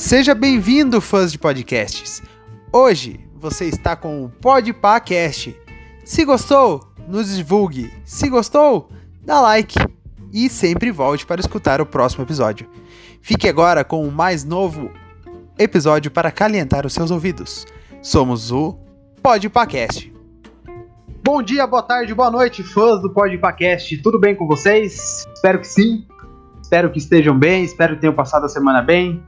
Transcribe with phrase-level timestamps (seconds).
[0.00, 2.22] Seja bem-vindo, fãs de podcasts.
[2.72, 5.54] Hoje você está com o Podpacast.
[6.06, 7.92] Se gostou, nos divulgue.
[8.02, 8.88] Se gostou,
[9.22, 9.74] dá like
[10.32, 12.66] e sempre volte para escutar o próximo episódio.
[13.20, 14.90] Fique agora com o mais novo
[15.58, 17.66] episódio para calentar os seus ouvidos.
[18.00, 18.78] Somos o
[19.22, 20.10] Podpacast.
[21.22, 23.98] Bom dia, boa tarde, boa noite, fãs do Podpacast.
[23.98, 25.28] Tudo bem com vocês?
[25.34, 26.06] Espero que sim.
[26.62, 29.22] Espero que estejam bem, espero que tenham passado a semana bem.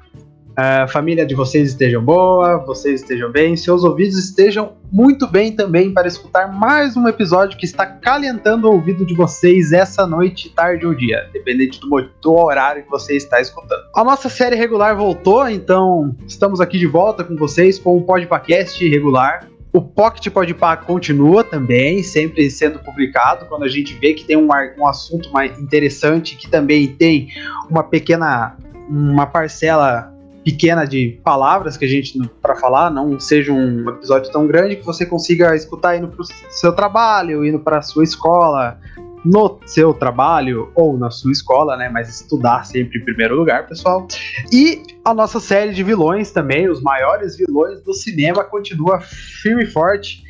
[0.54, 5.94] A família de vocês estejam boa, vocês estejam bem, seus ouvidos estejam muito bem também
[5.94, 10.84] para escutar mais um episódio que está calentando o ouvido de vocês essa noite, tarde
[10.84, 11.88] ou dia, dependente do,
[12.20, 13.82] do horário que você está escutando.
[13.96, 18.86] A nossa série regular voltou, então estamos aqui de volta com vocês com o podcast
[18.86, 19.48] regular.
[19.72, 23.46] O Pocket Podpah continua também, sempre sendo publicado.
[23.46, 27.28] Quando a gente vê que tem um, um assunto mais interessante, que também tem
[27.70, 28.54] uma pequena
[28.88, 30.11] uma parcela
[30.44, 34.84] pequena de palavras que a gente para falar, não seja um episódio tão grande que
[34.84, 38.78] você consiga escutar indo para o seu trabalho, indo para a sua escola,
[39.24, 41.88] no seu trabalho ou na sua escola, né?
[41.88, 44.06] Mas estudar sempre em primeiro lugar, pessoal.
[44.52, 49.66] E a nossa série de vilões também, os maiores vilões do cinema, continua firme e
[49.66, 50.24] forte.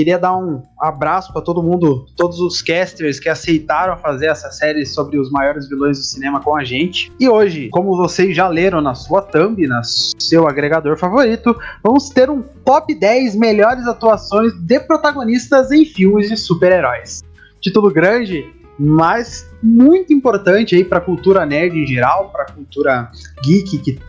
[0.00, 4.86] Queria dar um abraço para todo mundo, todos os casters que aceitaram fazer essa série
[4.86, 7.12] sobre os maiores vilões do cinema com a gente.
[7.20, 12.30] E hoje, como vocês já leram na sua thumb, no seu agregador favorito, vamos ter
[12.30, 17.22] um top 10 melhores atuações de protagonistas em filmes de super-heróis.
[17.60, 23.10] Título grande, mas muito importante aí para a cultura nerd em geral, para a cultura
[23.44, 24.00] geek que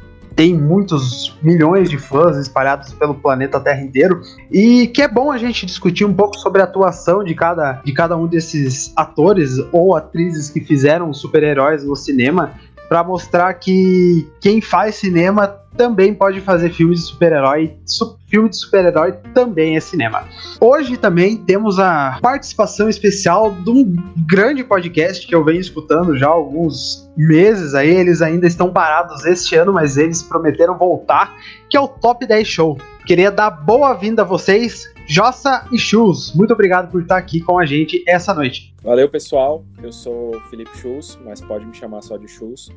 [0.41, 5.37] tem muitos milhões de fãs espalhados pelo planeta Terra inteiro e que é bom a
[5.37, 9.95] gente discutir um pouco sobre a atuação de cada, de cada um desses atores ou
[9.95, 12.53] atrizes que fizeram super-heróis no cinema
[12.91, 15.47] para mostrar que quem faz cinema
[15.77, 17.73] também pode fazer filmes de super-herói.
[17.85, 20.25] Su filme de super-herói também é cinema.
[20.59, 23.95] Hoje também temos a participação especial de um
[24.27, 27.95] grande podcast que eu venho escutando já há alguns meses aí.
[27.95, 31.33] Eles ainda estão parados este ano, mas eles prometeram voltar,
[31.69, 32.77] que é o Top 10 Show.
[33.05, 36.33] Queria dar boa-vinda a vocês, Jossa e Chus.
[36.33, 38.73] Muito obrigado por estar aqui com a gente essa noite.
[38.81, 39.65] Valeu, pessoal.
[39.83, 42.69] Eu sou Felipe Schultz, mas pode me chamar só de Schultz.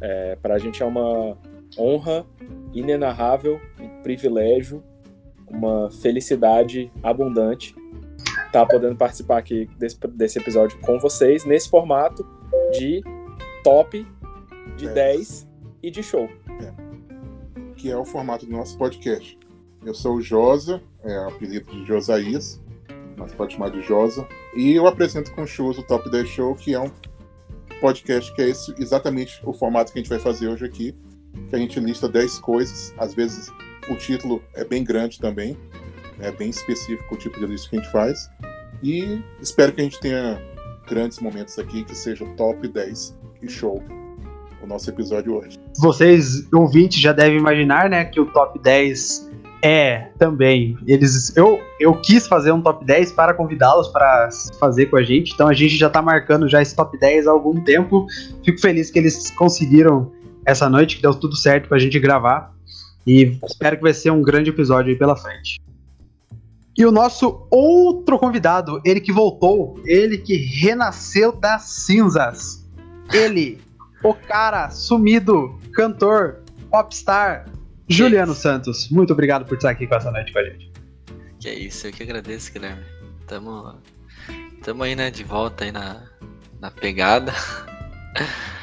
[0.00, 1.38] É, para a gente é uma
[1.78, 2.26] honra
[2.74, 4.82] inenarrável, um privilégio,
[5.46, 7.72] uma felicidade abundante
[8.18, 12.26] estar tá podendo participar aqui desse, desse episódio com vocês, nesse formato
[12.72, 13.00] de
[13.62, 14.04] top,
[14.76, 15.48] de 10, 10
[15.84, 16.28] e de show.
[16.48, 16.74] É.
[17.76, 19.38] Que é o formato do nosso podcast.
[19.86, 22.60] Eu sou o Josa, é apelido de Josaías
[23.20, 24.26] mas pode chamar de Josa.
[24.56, 26.90] E eu apresento com o Chus o Top 10 Show, que é um
[27.80, 30.94] podcast que é esse, exatamente o formato que a gente vai fazer hoje aqui,
[31.48, 33.50] que a gente lista 10 coisas, às vezes
[33.88, 35.56] o título é bem grande também,
[36.18, 38.30] é bem específico o tipo de lista que a gente faz.
[38.82, 40.40] E espero que a gente tenha
[40.88, 43.82] grandes momentos aqui, que seja top 10 e show
[44.62, 45.58] o nosso episódio hoje.
[45.78, 49.29] Vocês, ouvintes, já devem imaginar, né, que o top 10
[49.62, 50.76] é, também.
[50.86, 54.28] Eles, eu, eu quis fazer um top 10 para convidá-los para
[54.58, 55.32] fazer com a gente.
[55.32, 58.06] Então a gente já está marcando já esse top 10 há algum tempo.
[58.44, 60.10] Fico feliz que eles conseguiram
[60.44, 62.54] essa noite, que deu tudo certo para a gente gravar.
[63.06, 65.60] E espero que vai ser um grande episódio aí pela frente.
[66.76, 72.66] E o nosso outro convidado, ele que voltou, ele que renasceu das cinzas.
[73.12, 73.60] Ele,
[74.02, 76.38] o cara sumido, cantor,
[76.70, 77.46] popstar,
[77.90, 80.70] Juliano Santos, muito obrigado por estar aqui com essa noite com a gente.
[81.40, 82.84] Que é isso, eu que agradeço, Guilherme.
[83.26, 83.74] Tamo,
[84.62, 86.02] tamo aí, né, de volta aí na,
[86.60, 87.32] na pegada.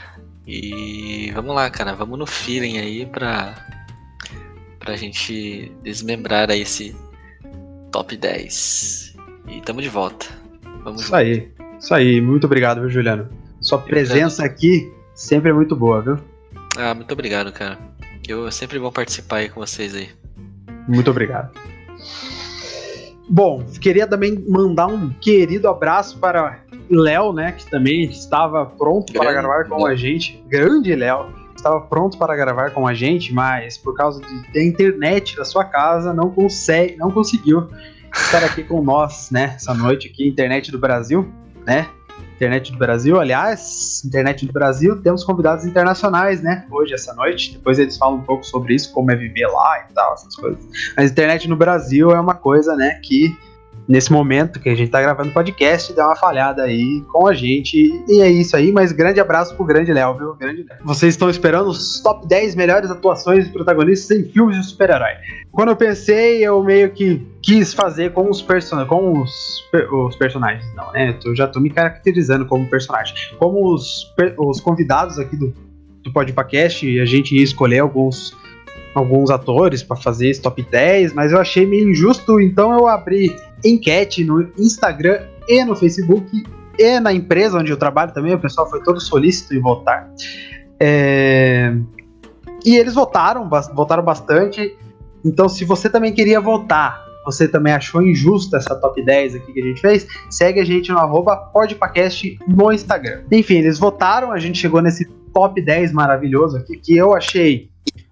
[0.50, 3.54] E vamos lá, cara, vamos no feeling aí pra,
[4.80, 6.96] pra gente desmembrar aí esse
[7.92, 9.14] top 10.
[9.50, 10.26] E tamo de volta.
[10.86, 11.16] Vamos isso junto.
[11.16, 12.22] aí, isso aí.
[12.22, 13.28] Muito obrigado, viu, Juliano?
[13.60, 16.18] Sua presença aqui sempre é muito boa, viu?
[16.78, 17.78] Ah, muito obrigado, cara.
[18.28, 20.10] Eu sempre vou participar aí com vocês aí.
[20.88, 21.52] Muito obrigado.
[23.30, 26.60] Bom, queria também mandar um querido abraço para
[26.90, 29.88] Léo, né, que também estava pronto Grande para gravar com Léo.
[29.88, 30.44] a gente.
[30.48, 35.36] Grande Léo, estava pronto para gravar com a gente, mas por causa de, da internet
[35.36, 37.68] da sua casa não consegue, não conseguiu
[38.14, 41.30] estar aqui com nós, né, essa noite aqui, internet do Brasil,
[41.66, 41.90] né?
[42.38, 43.20] Internet do Brasil.
[43.20, 46.66] Aliás, Internet do Brasil, temos convidados internacionais, né?
[46.72, 47.54] Hoje, essa noite.
[47.54, 50.60] Depois eles falam um pouco sobre isso, como é viver lá e tal, essas coisas.
[50.96, 53.36] Mas internet no Brasil é uma coisa, né, que
[53.88, 58.04] nesse momento que a gente tá gravando podcast, deu uma falhada aí com a gente.
[58.08, 60.36] E é isso aí, mas grande abraço pro grande Léo, viu?
[60.36, 60.78] Grande Léo.
[60.84, 65.14] Vocês estão esperando os top 10 melhores atuações de protagonistas em filmes de super-herói.
[65.52, 70.66] Quando eu pensei, eu meio que quis fazer com os, person com os, os personagens,
[70.76, 71.18] não, né?
[71.24, 73.16] Eu já tô me caracterizando como personagem.
[73.40, 75.54] Como os, os convidados aqui do,
[76.04, 78.36] do Podpacast, a gente ia escolher alguns
[78.94, 83.34] alguns atores para fazer esse top 10, mas eu achei meio injusto, então eu abri
[83.64, 86.44] enquete no Instagram e no Facebook
[86.80, 90.12] e na empresa onde eu trabalho também, o pessoal foi todo solícito em votar.
[90.80, 91.74] É...
[92.66, 94.76] E eles votaram, votaram bastante.
[95.24, 99.60] Então, se você também queria votar, você também achou injusta essa top 10 aqui que
[99.60, 103.24] a gente fez, segue a gente no arroba podpacast no Instagram.
[103.30, 107.70] Enfim, eles votaram, a gente chegou nesse top 10 maravilhoso aqui, que eu achei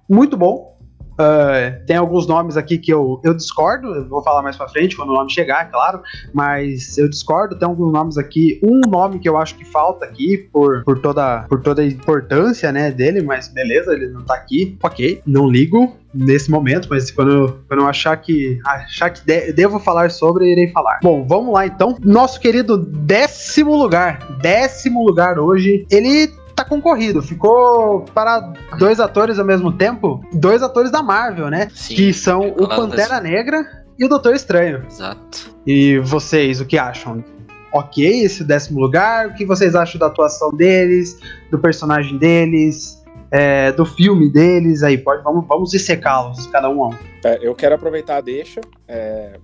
[0.10, 0.75] muito bom.
[1.16, 4.96] Uh, tem alguns nomes aqui que eu, eu discordo, eu vou falar mais pra frente
[4.96, 6.02] quando o nome chegar, claro,
[6.34, 7.58] mas eu discordo.
[7.58, 8.60] Tem alguns nomes aqui.
[8.62, 12.72] Um nome que eu acho que falta aqui por, por, toda, por toda a importância
[12.72, 14.78] né, dele, mas beleza, ele não tá aqui.
[14.84, 19.80] Ok, não ligo nesse momento, mas quando, quando eu achar que, achar que de, devo
[19.80, 21.00] falar sobre, irei falar.
[21.04, 21.98] Bom, vamos lá então.
[22.04, 27.22] Nosso querido décimo lugar, décimo lugar hoje, ele tá concorrido.
[27.22, 31.70] Ficou para dois atores ao mesmo tempo, dois atores da Marvel, né?
[31.74, 33.66] Sim, que são o Pantera Negra
[34.00, 34.84] e o Doutor Estranho.
[34.88, 35.56] Exato.
[35.66, 37.24] E vocês, o que acham?
[37.72, 39.28] Ok, esse décimo lugar.
[39.28, 41.20] O que vocês acham da atuação deles,
[41.52, 44.82] do personagem deles, é, do filme deles?
[44.82, 46.96] Aí, pode, vamos, vamos dissecá-los, cada um a um.
[47.24, 49.38] É, eu quero aproveitar a deixa é,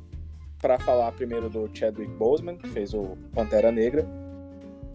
[0.62, 4.08] para falar primeiro do Chadwick Boseman, que fez o Pantera Negra.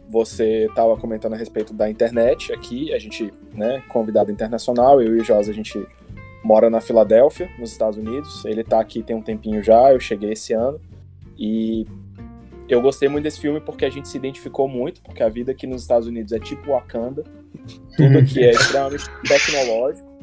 [0.08, 5.20] Você estava comentando a respeito da internet aqui, a gente, né, convidado internacional, eu e
[5.20, 5.84] o Josa, a gente
[6.44, 8.44] mora na Filadélfia, nos Estados Unidos.
[8.44, 10.80] Ele está aqui tem um tempinho já, eu cheguei esse ano.
[11.36, 11.86] E
[12.68, 15.66] eu gostei muito desse filme porque a gente se identificou muito, porque a vida aqui
[15.66, 17.24] nos Estados Unidos é tipo Wakanda.
[17.96, 20.15] Tudo aqui é extremamente tecnológico.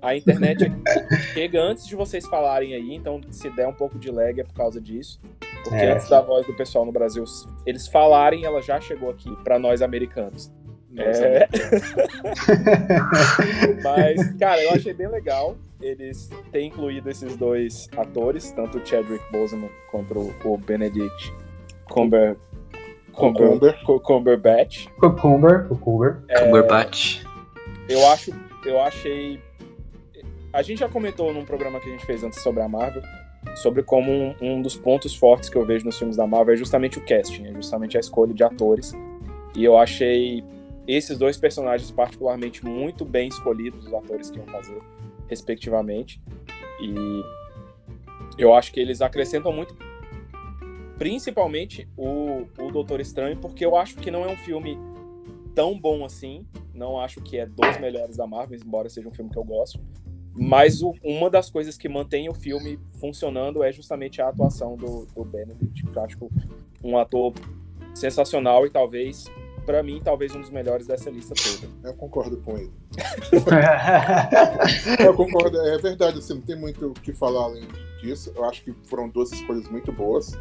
[0.00, 0.72] A internet
[1.34, 4.54] chega antes de vocês falarem aí, então se der um pouco de lag é por
[4.54, 5.20] causa disso.
[5.64, 5.92] Porque é.
[5.92, 7.24] antes da voz do pessoal no Brasil
[7.66, 10.52] eles falarem, ela já chegou aqui para nós americanos.
[10.96, 11.48] É...
[13.82, 19.24] Mas, cara, eu achei bem legal eles terem incluído esses dois atores, tanto o Chadwick
[19.30, 21.32] Boseman quanto o Benedict
[21.88, 22.36] Cumber...
[23.12, 23.76] Cumber...
[24.02, 24.86] Cumberbatch.
[24.98, 25.66] Cucumber.
[25.66, 26.18] Cucumber.
[26.28, 26.40] É...
[26.40, 27.24] Cumberbatch.
[27.88, 28.32] Eu acho...
[28.64, 29.40] Eu achei
[30.52, 33.02] a gente já comentou num programa que a gente fez antes sobre a Marvel,
[33.56, 36.56] sobre como um, um, dos pontos fortes que eu vejo nos filmes da Marvel é
[36.56, 38.92] justamente o casting, é justamente a escolha de atores.
[39.54, 40.44] E eu achei
[40.86, 44.80] esses dois personagens particularmente muito bem escolhidos, os atores que iam fazer,
[45.28, 46.20] respectivamente.
[46.80, 47.22] E
[48.38, 49.76] eu acho que eles acrescentam muito,
[50.96, 54.78] principalmente o, o Doutor Estranho, porque eu acho que não é um filme
[55.54, 56.46] tão bom assim.
[56.72, 59.80] Não acho que é dos melhores da Marvel, embora seja um filme que eu gosto.
[60.38, 65.06] Mas o, uma das coisas que mantém o filme funcionando é justamente a atuação do,
[65.06, 66.30] do Benedict, que eu acho
[66.82, 67.34] um ator
[67.92, 69.24] sensacional e talvez,
[69.66, 71.72] para mim, talvez um dos melhores dessa lista toda.
[71.82, 72.72] Eu concordo com ele.
[75.04, 77.66] eu concordo, é verdade, assim, não tem muito o que falar além
[78.00, 78.32] disso.
[78.36, 80.32] Eu acho que foram duas escolhas muito boas.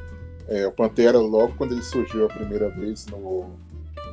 [0.48, 3.50] É, o Pantera, logo quando ele surgiu a primeira vez no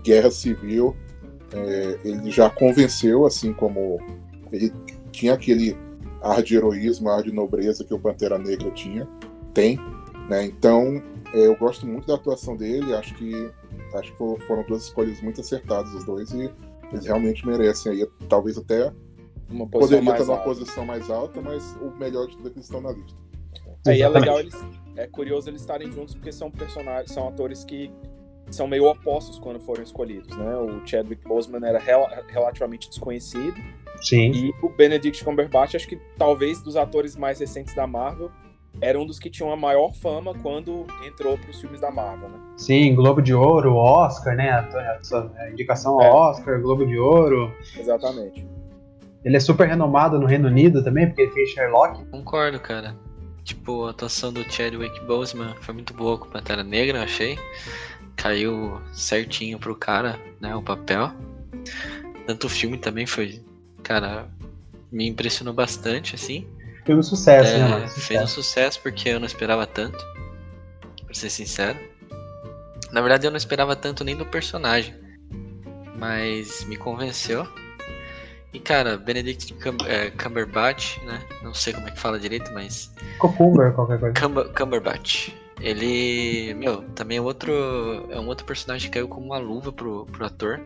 [0.03, 0.97] Guerra Civil,
[1.53, 4.01] é, ele já convenceu, assim como
[4.51, 4.73] ele
[5.13, 5.77] tinha aquele
[6.25, 9.07] ar de heroísmo, ar de nobreza que o Pantera Negra tinha,
[9.53, 9.79] tem,
[10.29, 10.47] né?
[10.47, 11.03] Então,
[11.35, 13.51] é, eu gosto muito da atuação dele, acho que
[13.95, 16.51] acho que foram duas escolhas muito acertadas os dois e
[16.91, 18.93] eles realmente merecem aí, talvez até
[19.49, 20.45] uma poderia estar numa alta.
[20.45, 23.19] posição mais alta, mas o melhor de tudo é que eles estão na lista.
[23.87, 24.55] É, e é legal eles,
[24.97, 27.93] é curioso eles estarem juntos porque são personagens, são atores que
[28.51, 30.57] são meio opostos quando foram escolhidos, né?
[30.57, 33.55] O Chadwick Boseman era rel relativamente desconhecido
[34.01, 34.33] Sim.
[34.33, 38.31] E o Benedict Cumberbatch, acho que talvez dos atores mais recentes da Marvel,
[38.81, 42.29] era um dos que tinham a maior fama quando entrou para os filmes da Marvel,
[42.29, 42.39] né?
[42.57, 44.51] Sim, Globo de Ouro, Oscar, né?
[44.51, 45.01] A,
[45.39, 46.11] a indicação ao é.
[46.11, 47.53] Oscar, Globo de Ouro.
[47.79, 48.47] Exatamente.
[49.25, 52.05] Ele é super renomado no Reino Unido também, porque ele fez Sherlock.
[52.07, 52.95] Concordo, cara.
[53.43, 57.39] Tipo, a atuação do Chadwick Boseman foi muito boa com Pantera Negra, eu achei.
[58.17, 61.11] Caiu certinho pro cara, né, o papel.
[62.27, 63.43] Tanto o filme também foi
[63.85, 64.27] cara,
[64.91, 66.49] me impressionou bastante, assim.
[66.85, 67.89] Fez um sucesso, é, né, mano?
[67.89, 70.05] Fez um sucesso porque eu não esperava tanto,
[71.05, 71.79] pra ser sincero.
[72.91, 74.95] Na verdade, eu não esperava tanto nem do personagem,
[75.97, 77.47] mas me convenceu.
[78.53, 79.55] E, cara, Benedict
[79.87, 81.21] é, Cumberbatch, né?
[81.43, 82.93] Não sei como é que fala direito, mas.
[83.19, 84.21] Cucumber, qualquer coisa.
[84.21, 85.31] Cumber, Cumberbatch.
[85.61, 87.53] Ele, meu, também é outro,
[88.11, 90.61] é um outro personagem que caiu como uma luva pro, pro ator.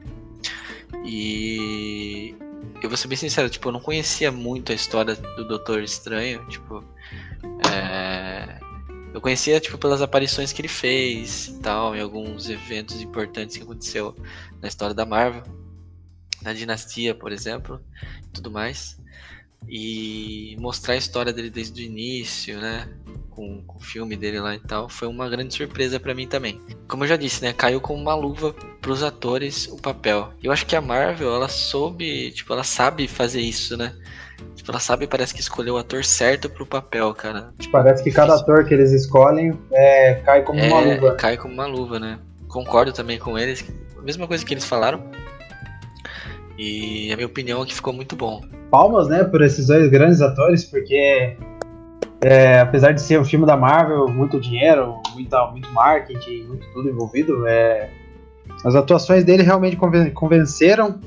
[1.05, 2.35] E
[2.83, 6.47] eu vou ser bem sincero, tipo, eu não conhecia muito a história do Doutor Estranho,
[6.49, 6.85] tipo,
[7.71, 8.59] é...
[9.13, 13.63] eu conhecia, tipo, pelas aparições que ele fez e tal, em alguns eventos importantes que
[13.63, 14.15] aconteceu
[14.61, 15.43] na história da Marvel,
[16.43, 17.81] na Dinastia, por exemplo,
[18.33, 18.98] tudo mais,
[19.67, 22.89] e mostrar a história dele desde o início, né,
[23.31, 26.61] com, com o filme dele lá e tal, foi uma grande surpresa para mim também.
[26.89, 30.31] Como eu já disse, né, caiu como uma luva pros atores o papel.
[30.43, 33.95] Eu acho que a Marvel, ela soube, tipo, ela sabe fazer isso, né?
[34.55, 37.53] Tipo, ela sabe, parece que escolheu o ator certo pro papel, cara.
[37.59, 41.15] Tipo, parece que cada ator que eles escolhem é, cai como é, uma luva.
[41.17, 42.19] Cai como uma luva, né?
[42.49, 43.65] Concordo também com eles.
[43.99, 45.11] A mesma coisa que eles falaram.
[46.59, 48.43] E a minha opinião é que ficou muito bom.
[48.71, 51.37] Palmas, né, por esses dois grandes atores, porque
[52.21, 56.89] é, apesar de ser um filme da Marvel, muito dinheiro, muito, muito marketing, muito tudo
[56.89, 57.91] envolvido, é,
[58.65, 59.79] as atuações dele realmente
[60.15, 61.01] convenceram.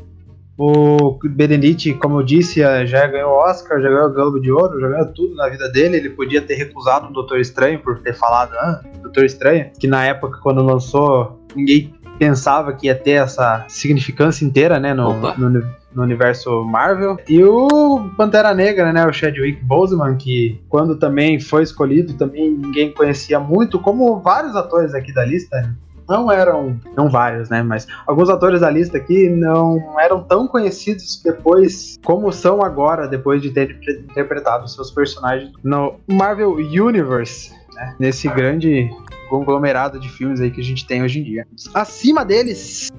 [0.58, 4.88] O Benedict, como eu disse, já ganhou Oscar, já ganhou o Globo de Ouro, já
[4.88, 5.98] ganhou tudo na vida dele.
[5.98, 10.06] Ele podia ter recusado o Doutor Estranho por ter falado ah, Doutor Estranho, que na
[10.06, 16.04] época, quando lançou, ninguém pensava que ia ter essa significância inteira, né, no, no, no,
[16.04, 17.18] universo Marvel.
[17.28, 22.94] E o Pantera Negra, né, o Chadwick Boseman, que quando também foi escolhido, também ninguém
[22.94, 25.76] conhecia muito, como vários atores aqui da lista,
[26.08, 31.20] não eram, não vários, né, mas alguns atores da lista aqui não eram tão conhecidos
[31.24, 33.80] depois como são agora, depois de ter
[34.12, 37.52] interpretado seus personagens no Marvel Universe,
[37.82, 38.90] né, nesse grande
[39.30, 41.48] conglomerado de filmes aí que a gente tem hoje em dia.
[41.74, 42.90] Acima deles,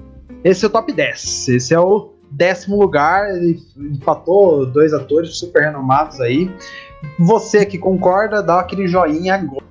[0.43, 1.47] esse é o top 10.
[1.49, 6.51] Esse é o décimo lugar, ele empatou dois atores super renomados aí.
[7.19, 9.63] Você que concorda, dá aquele joinha agora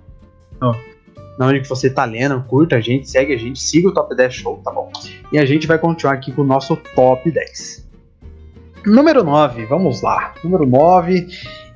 [1.38, 4.14] na onde que você tá lendo, curta a gente, segue a gente, siga o Top
[4.14, 4.90] 10 Show, tá bom?
[5.33, 7.88] E a gente vai continuar aqui com o nosso Top 10.
[8.87, 10.35] Número 9, vamos lá.
[10.45, 11.26] Número 9,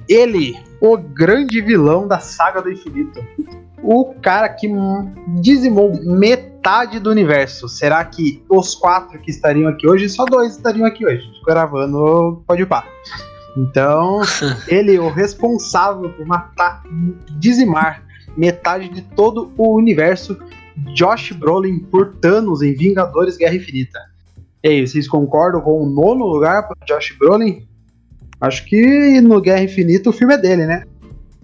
[0.09, 3.21] ele, o grande vilão da saga do infinito.
[3.83, 4.69] O cara que
[5.41, 7.69] dizimou metade do universo.
[7.69, 12.67] Será que os quatro que estariam aqui hoje, só dois estariam aqui hoje, gravando Pode
[12.67, 12.85] Pá.
[13.57, 14.21] Então,
[14.69, 16.83] ele, o responsável por matar,
[17.39, 18.03] dizimar
[18.37, 20.37] metade de todo o universo,
[20.95, 23.99] Josh Brolin por Thanos em Vingadores Guerra Infinita.
[24.63, 27.67] E aí, vocês concordam com o nono lugar para Josh Brolin?
[28.41, 30.85] Acho que no Guerra Infinita o filme é dele, né?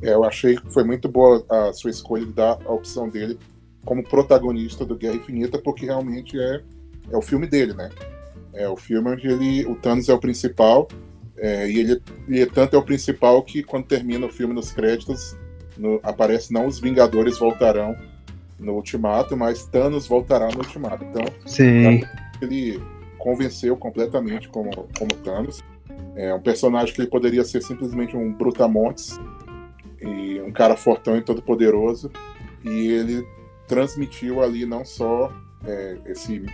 [0.03, 3.39] É, eu achei que foi muito boa a sua escolha de dar a opção dele
[3.85, 6.61] como protagonista do Guerra Infinita, porque realmente é,
[7.11, 7.91] é o filme dele, né?
[8.53, 10.89] É o filme onde ele, o Thanos é o principal,
[11.37, 15.37] é, e ele, ele tanto é o principal que quando termina o filme nos créditos,
[15.77, 17.97] no, aparece não os Vingadores voltarão
[18.59, 21.05] no Ultimato, mas Thanos voltará no Ultimato.
[21.05, 22.03] Então, Sim.
[22.41, 22.81] ele
[23.19, 25.61] convenceu completamente como, como Thanos.
[26.15, 29.19] É um personagem que poderia ser simplesmente um brutamontes
[30.01, 32.11] e um cara fortão e todo poderoso.
[32.65, 33.27] E ele
[33.67, 35.33] transmitiu ali não só
[35.65, 36.45] é, esse,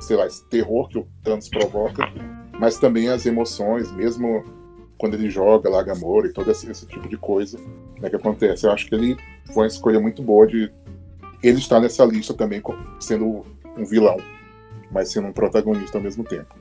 [0.00, 2.04] sei lá, esse terror que o Thanos provoca,
[2.58, 4.44] mas também as emoções, mesmo
[4.96, 7.58] quando ele joga lá Gamora e todo esse, esse tipo de coisa
[8.00, 8.66] né, que acontece.
[8.66, 10.70] Eu acho que ele foi uma escolha muito boa de
[11.42, 12.60] ele estar nessa lista também
[12.98, 13.44] sendo
[13.76, 14.16] um vilão,
[14.90, 16.54] mas sendo um protagonista ao mesmo tempo.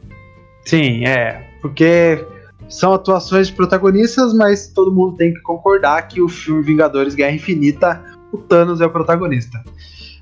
[0.66, 2.24] Sim, é, porque
[2.70, 7.36] são atuações de protagonistas, mas todo mundo tem que concordar que o filme Vingadores Guerra
[7.36, 9.64] Infinita, o Thanos é o protagonista.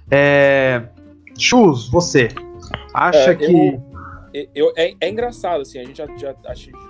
[0.09, 0.83] É...
[1.37, 2.29] Chus, você
[2.93, 3.79] acha é, que.
[4.33, 6.35] Eu, eu, é, é, engraçado, assim, a gente já, já,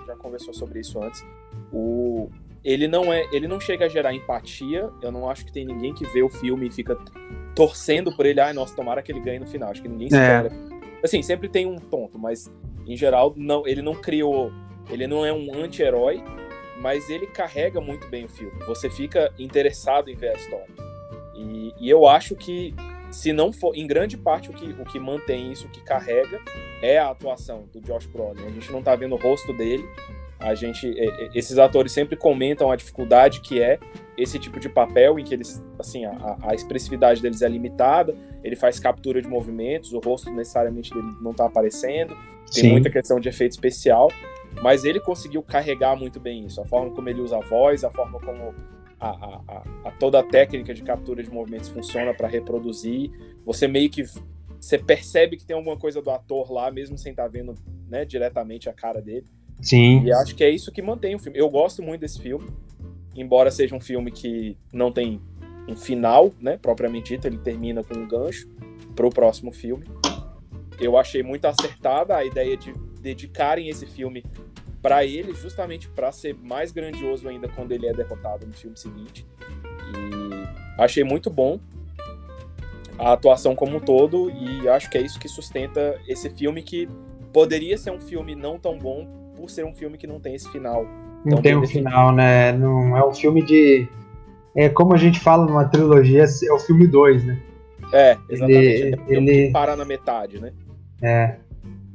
[0.06, 1.24] já conversou sobre isso antes.
[1.72, 2.28] O,
[2.64, 4.90] ele não é, ele não chega a gerar empatia.
[5.00, 6.96] Eu não acho que tem ninguém que vê o filme e fica
[7.54, 8.40] torcendo por ele.
[8.40, 9.70] Ai, nossa, tomara que ele ganhe no final.
[9.70, 10.48] Acho que ninguém espera.
[10.48, 11.04] É.
[11.04, 12.50] Assim, sempre tem um ponto, mas
[12.86, 14.50] em geral não, ele não criou
[14.90, 16.22] ele não é um anti-herói,
[16.80, 18.52] mas ele carrega muito bem o filme.
[18.66, 20.66] Você fica interessado em ver a história.
[21.34, 22.74] E, e, eu acho que,
[23.10, 26.40] se não for, em grande parte, o que, o que mantém isso, o que carrega,
[26.82, 28.46] é a atuação do Josh Brolin.
[28.46, 29.84] A gente não tá vendo o rosto dele.
[30.38, 30.94] A gente,
[31.34, 33.78] esses atores sempre comentam a dificuldade que é
[34.18, 38.14] esse tipo de papel em que eles, assim, a, a expressividade deles é limitada.
[38.44, 42.14] Ele faz captura de movimentos, o rosto necessariamente dele não tá aparecendo.
[42.52, 42.70] Tem Sim.
[42.70, 44.10] muita questão de efeito especial.
[44.62, 46.60] Mas ele conseguiu carregar muito bem isso.
[46.60, 48.54] A forma como ele usa a voz, a forma como
[48.98, 53.10] a, a, a, a toda a técnica de captura de movimentos funciona para reproduzir.
[53.44, 54.04] Você meio que
[54.60, 57.54] você percebe que tem alguma coisa do ator lá, mesmo sem estar tá vendo
[57.88, 59.26] né, diretamente a cara dele.
[59.60, 60.02] Sim.
[60.02, 61.38] E acho que é isso que mantém o filme.
[61.38, 62.48] Eu gosto muito desse filme,
[63.14, 65.20] embora seja um filme que não tem
[65.68, 68.48] um final, né, propriamente dito, ele termina com um gancho
[68.94, 69.84] para o próximo filme.
[70.78, 74.24] Eu achei muito acertada a ideia de dedicarem esse filme
[74.82, 79.26] para ele, justamente para ser mais grandioso ainda quando ele é derrotado no filme seguinte.
[79.92, 81.58] E achei muito bom
[82.98, 86.88] a atuação como um todo e acho que é isso que sustenta esse filme que
[87.32, 90.50] poderia ser um filme não tão bom por ser um filme que não tem esse
[90.50, 90.86] final.
[91.24, 92.52] Não tem um final, né?
[92.52, 93.88] Não é um filme de
[94.56, 97.38] é como a gente fala numa trilogia, é o filme 2, né?
[97.92, 98.56] É, exatamente.
[98.56, 99.50] Ele, é ele...
[99.52, 100.52] para na metade, né?
[101.02, 101.36] É.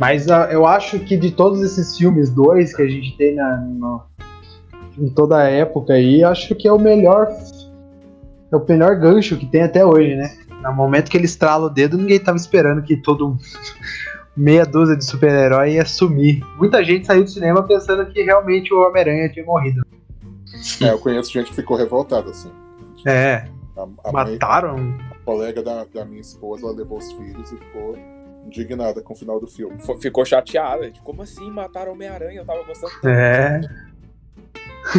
[0.01, 3.57] Mas uh, eu acho que de todos esses filmes dois que a gente tem na,
[3.57, 4.01] no,
[4.97, 7.27] em toda a época aí, acho que é o melhor
[8.51, 10.35] é o melhor gancho que tem até hoje, né?
[10.63, 13.37] No momento que ele estrala o dedo, ninguém tava esperando que todo
[14.35, 16.43] meia dúzia de super-herói ia sumir.
[16.57, 19.85] Muita gente saiu do cinema pensando que realmente o Homem-Aranha tinha morrido.
[20.81, 22.49] É, eu conheço gente que ficou revoltada, assim.
[23.05, 23.45] É.
[23.77, 24.79] A, a Mataram?
[24.79, 27.95] Mãe, a colega da, da minha esposa, ela levou os filhos e ficou
[28.45, 29.77] indignada com o final do filme.
[30.01, 30.89] Ficou chateada.
[30.91, 32.41] Tipo, como assim mataram Homem-Aranha?
[32.41, 33.07] Eu tava gostando tanto.
[33.07, 33.61] É.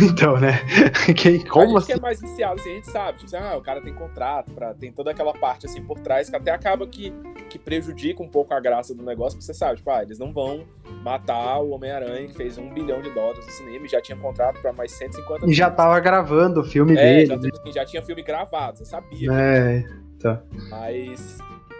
[0.00, 0.52] Então, né?
[1.20, 1.86] Quem, como a gente assim?
[1.86, 3.18] que é mais viciado, assim, a gente sabe.
[3.18, 6.30] Tipo, assim, ah, o cara tem contrato, pra, tem toda aquela parte assim por trás
[6.30, 7.12] que até acaba que,
[7.50, 10.32] que prejudica um pouco a graça do negócio, porque você sabe, tipo, ah, eles não
[10.32, 10.64] vão
[11.02, 14.60] matar o Homem-Aranha que fez um bilhão de dólares no cinema e já tinha contrato
[14.62, 15.76] pra mais 150 E já filmes.
[15.76, 17.26] tava gravando o filme É, dele.
[17.26, 17.50] já, né?
[17.74, 19.32] já tinha filme gravado, você sabia.
[19.32, 19.84] É,
[20.20, 20.42] tá.
[20.70, 21.38] Mas,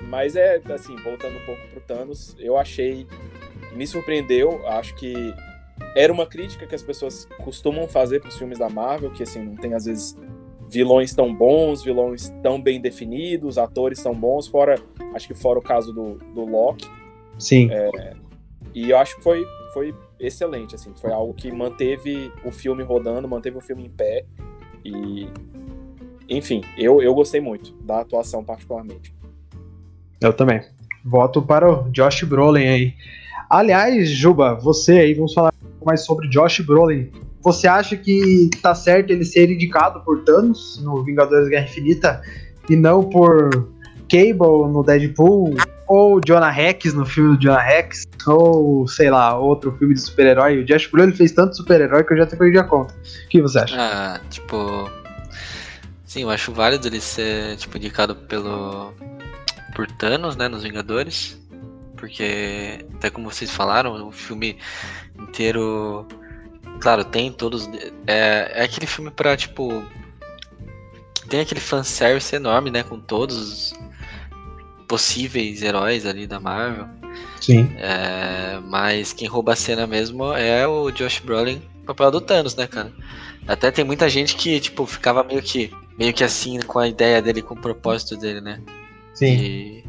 [0.08, 3.06] mas é, assim, voltando um pouco pro Thanos, eu achei.
[3.74, 5.14] Me surpreendeu, acho que
[5.96, 9.56] era uma crítica que as pessoas costumam fazer pros filmes da Marvel, que assim, não
[9.56, 10.16] tem às vezes
[10.68, 14.76] vilões tão bons, vilões tão bem definidos, atores tão bons, fora,
[15.14, 16.88] acho que fora o caso do, do Loki.
[17.38, 17.70] Sim.
[18.74, 19.44] E eu acho que foi,
[19.74, 24.24] foi excelente, assim, foi algo que manteve o filme rodando, manteve o filme em pé.
[24.84, 25.28] E.
[26.28, 29.14] Enfim, eu, eu gostei muito da atuação, particularmente.
[30.22, 30.62] Eu também.
[31.04, 32.94] Voto para o Josh Brolin aí.
[33.50, 37.10] Aliás, Juba, você aí, vamos falar um pouco mais sobre Josh Brolin.
[37.42, 42.22] Você acha que tá certo ele ser indicado por Thanos no Vingadores Guerra Infinita
[42.70, 43.50] e não por
[44.08, 45.56] Cable no Deadpool?
[45.88, 48.04] Ou Jonah Rex no filme do Jonah Rex?
[48.26, 50.58] Ou, sei lá, outro filme de super-herói?
[50.58, 52.94] O Josh Brolin fez tanto super-herói que eu já até perdi a conta.
[52.94, 53.76] O que você acha?
[53.76, 54.88] Ah, tipo.
[56.04, 58.94] Sim, eu acho válido ele ser, tipo, indicado pelo.
[59.74, 61.40] Por Thanos, né, nos Vingadores.
[61.96, 64.58] Porque, até como vocês falaram, o filme
[65.18, 66.06] inteiro.
[66.80, 67.68] Claro, tem todos.
[68.06, 69.84] É, é aquele filme pra, tipo.
[71.14, 73.74] que tem aquele fanservice enorme, né, com todos os
[74.88, 76.86] possíveis heróis ali da Marvel.
[77.40, 77.72] Sim.
[77.78, 82.66] É, mas quem rouba a cena mesmo é o Josh Brolin, papel do Thanos, né,
[82.66, 82.92] cara?
[83.46, 87.20] Até tem muita gente que, tipo, ficava meio que, meio que assim com a ideia
[87.22, 88.60] dele, com o propósito dele, né?
[89.14, 89.36] Sim.
[89.36, 89.84] De,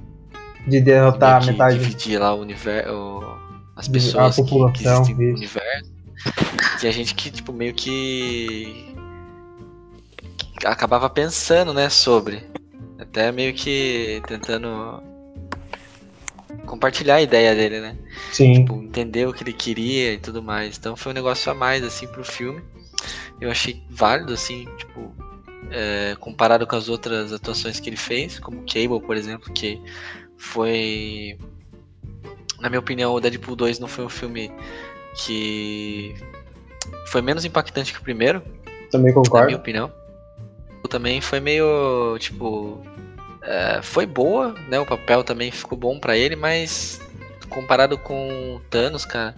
[0.67, 1.79] De derrotar meio que metade.
[1.79, 3.23] dividir lá o universo,
[3.75, 5.91] as A pessoas que- que, população, existem no universo.
[6.79, 8.93] Tinha gente que, tipo, meio que
[10.59, 12.41] que acabava pensando, né, sobre.
[12.97, 15.03] Até meio que tentando
[16.65, 17.97] compartilhar a ideia dele, né?
[18.31, 18.53] Sim.
[18.53, 20.77] tipo, entender o que ele queria e tudo mais.
[20.77, 22.61] Então foi um negócio a mais, assim, pro filme.
[23.41, 25.13] Eu achei válido, assim, tipo,
[25.73, 29.81] é, comparado com as outras atuações que ele fez, como Cable, por exemplo, que
[30.37, 31.37] foi.
[32.61, 34.51] Na minha opinião, o Deadpool 2 não foi um filme
[35.25, 36.15] que
[37.07, 38.41] foi menos impactante que o primeiro,
[38.91, 39.55] Também na minha concordo.
[39.55, 39.91] opinião.
[40.89, 42.79] Também foi meio, tipo,
[43.41, 44.79] é, foi boa, né?
[44.79, 47.01] O papel também ficou bom pra ele, mas
[47.49, 49.35] comparado com o Thanos, cara,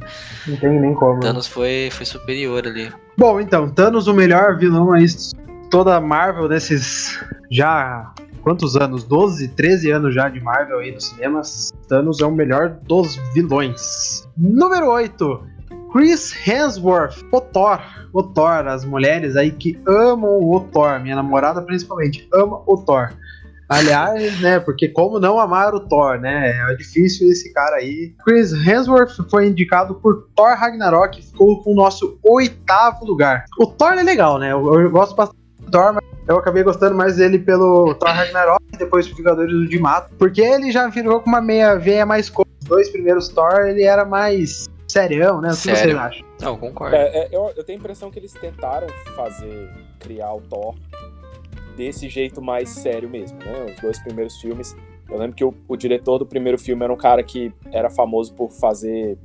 [0.47, 1.19] Não tem nem como.
[1.19, 2.91] Thanos foi, foi superior ali.
[3.17, 5.05] Bom, então, Thanos, o melhor vilão aí,
[5.69, 8.13] toda a Marvel nesses já.
[8.41, 9.03] Quantos anos?
[9.03, 11.71] 12, 13 anos já de Marvel aí nos cinemas.
[11.87, 14.27] Thanos é o melhor dos vilões.
[14.37, 15.55] Número 8.
[15.91, 17.79] Chris Hemsworth, o Thor.
[18.13, 23.13] O Thor, as mulheres aí que amam o Thor, minha namorada principalmente, ama o Thor.
[23.67, 26.51] Aliás, né, porque como não amar o Thor, né?
[26.69, 28.13] É difícil esse cara aí.
[28.23, 33.45] Chris Hemsworth foi indicado por Thor Ragnarok, ficou com o nosso oitavo lugar.
[33.57, 34.51] O Thor é legal, né?
[34.51, 35.44] Eu, eu gosto bastante
[35.75, 39.59] Thor, mas eu acabei gostando mais dele pelo Thor Ragnarok e depois do Vingadores do
[39.59, 42.55] Ultimato, porque ele já virou com uma meia veia mais cômica.
[42.61, 45.49] Os dois primeiros Thor, ele era mais serião, né?
[45.49, 45.79] O que Sério.
[45.79, 46.27] vocês acham?
[46.39, 46.95] Não, concordo.
[46.95, 50.75] É, é, eu, eu tenho a impressão que eles tentaram fazer, criar o Thor
[51.75, 53.73] desse jeito mais sério mesmo, né?
[53.75, 54.75] Os dois primeiros filmes.
[55.09, 58.33] Eu lembro que o, o diretor do primeiro filme era um cara que era famoso
[58.33, 59.17] por fazer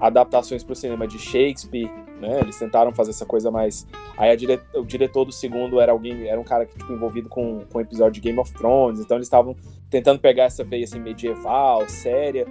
[0.00, 1.88] adaptações para o cinema de Shakespeare
[2.20, 2.40] né?
[2.40, 3.86] Eles tentaram fazer essa coisa mais.
[4.16, 4.60] Aí dire...
[4.74, 7.80] o diretor do segundo era alguém, era um cara que tipo envolvido com, com um
[7.80, 9.56] episódio de Game of Thrones, então eles estavam
[9.90, 12.46] tentando pegar essa veia assim medieval, séria.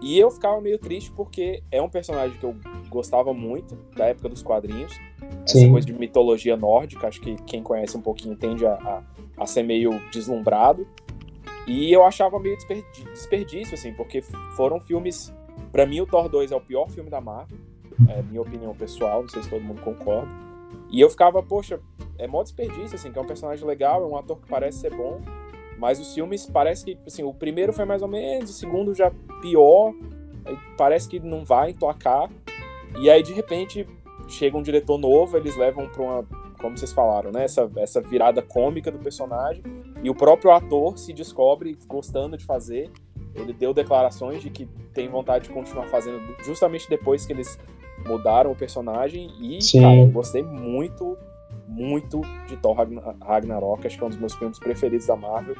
[0.00, 2.54] E eu ficava meio triste porque é um personagem que eu
[2.88, 4.92] gostava muito da época dos quadrinhos.
[5.44, 5.72] Essa Sim.
[5.72, 9.02] coisa de mitologia nórdica, acho que quem conhece um pouquinho tende a, a,
[9.42, 10.86] a ser meio deslumbrado.
[11.66, 12.56] E eu achava meio
[13.12, 14.22] desperdício, assim, porque
[14.56, 15.34] foram filmes.
[15.72, 17.58] Pra mim, o Thor 2 é o pior filme da Marvel.
[18.08, 20.30] É minha opinião pessoal, não sei se todo mundo concorda.
[20.90, 21.80] E eu ficava, poxa,
[22.16, 24.94] é mó desperdício, assim, que é um personagem legal, é um ator que parece ser
[24.94, 25.20] bom.
[25.78, 29.12] Mas os filmes parece que, assim, o primeiro foi mais ou menos, o segundo já
[29.40, 29.92] pior.
[30.76, 32.30] Parece que não vai emplacar.
[32.98, 33.86] E aí, de repente,
[34.28, 36.26] chega um diretor novo, eles levam pra uma,
[36.58, 37.44] como vocês falaram, né?
[37.44, 39.62] Essa, essa virada cômica do personagem.
[40.02, 42.90] E o próprio ator se descobre gostando de fazer.
[43.34, 47.58] Ele deu declarações de que tem vontade de continuar fazendo justamente depois que eles
[48.06, 49.30] mudaram o personagem.
[49.40, 49.82] E, Sim.
[49.82, 51.16] cara, eu gostei muito,
[51.66, 53.86] muito de Thor Ragna- Ragnarok.
[53.86, 55.56] Acho que é um dos meus filmes preferidos da Marvel.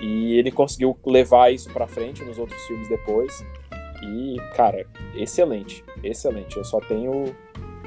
[0.00, 3.44] E ele conseguiu levar isso pra frente nos outros filmes depois.
[4.02, 6.56] E, cara, excelente, excelente.
[6.56, 7.34] Eu só tenho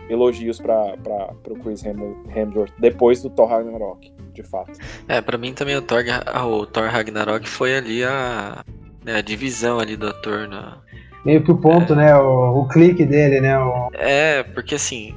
[0.09, 0.95] elogios para
[1.43, 4.71] pro Chris Hem- Hemsworth depois do Thor Ragnarok, de fato.
[5.07, 6.01] É, pra mim também o Thor,
[6.49, 8.63] o Thor Ragnarok foi ali a,
[9.03, 10.81] né, a divisão ali do ator na,
[11.27, 12.15] Meio que o ponto, né?
[12.15, 13.59] O, o clique dele, né?
[13.59, 15.13] O, É, porque assim,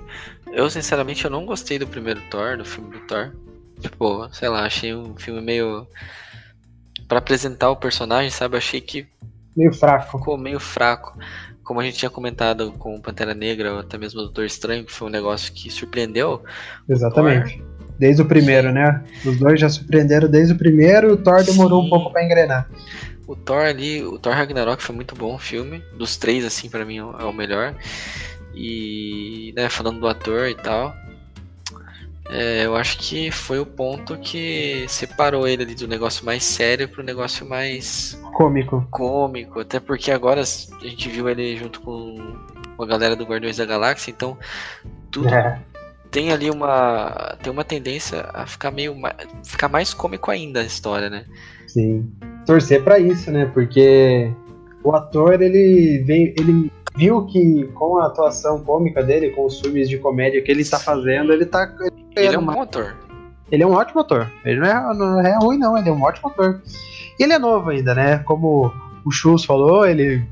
[0.53, 3.31] eu sinceramente eu não gostei do primeiro Thor, do filme do Thor.
[3.79, 5.87] Tipo, sei lá, achei um filme meio.
[7.07, 8.57] Pra apresentar o personagem, sabe?
[8.57, 9.07] Achei que
[9.57, 10.19] meio fraco.
[10.19, 11.17] ficou meio fraco.
[11.63, 14.85] Como a gente tinha comentado com o Pantera Negra, ou até mesmo o Doutor Estranho,
[14.85, 16.43] que foi um negócio que surpreendeu.
[16.89, 17.63] Exatamente.
[17.97, 19.05] Desde o primeiro, né?
[19.25, 21.87] Os dois já surpreenderam desde o primeiro, o Thor demorou Sim.
[21.87, 22.69] um pouco pra engrenar.
[23.31, 25.79] O Thor ali, o Thor Ragnarok foi muito bom o filme.
[25.97, 27.77] Dos três, assim, pra mim é o melhor.
[28.55, 30.93] E, né, falando do ator e tal.
[32.29, 36.89] é, eu acho que foi o ponto que separou ele ali do negócio mais sério
[36.89, 38.87] pro negócio mais Cômico.
[38.91, 39.61] cômico.
[39.61, 42.37] Até porque agora a gente viu ele junto com
[42.81, 44.37] a galera do Guardiões da Galáxia, então
[45.11, 45.61] tudo É.
[46.11, 47.37] tem ali uma.
[47.43, 48.97] Tem uma tendência a ficar meio.
[49.45, 51.25] ficar mais cômico ainda a história, né?
[51.69, 52.13] Sim.
[52.47, 53.47] Torcer pra isso, né?
[53.53, 54.33] Porque
[54.83, 59.89] o ator, ele veio, ele viu que com a atuação cômica dele, com os filmes
[59.89, 61.73] de comédia que ele tá fazendo, ele tá.
[62.17, 62.97] Ele é um bom ator.
[63.51, 64.31] Ele é um ótimo ator.
[64.45, 65.77] Ele não é, não é ruim, não.
[65.77, 66.61] Ele é um ótimo ator.
[67.19, 68.19] E ele é novo ainda, né?
[68.19, 68.73] Como
[69.05, 70.25] o Schultz falou, ele,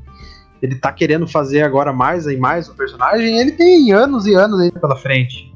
[0.61, 3.37] ele tá querendo fazer agora mais e mais o personagem.
[3.37, 5.48] Ele tem anos e anos aí pela frente.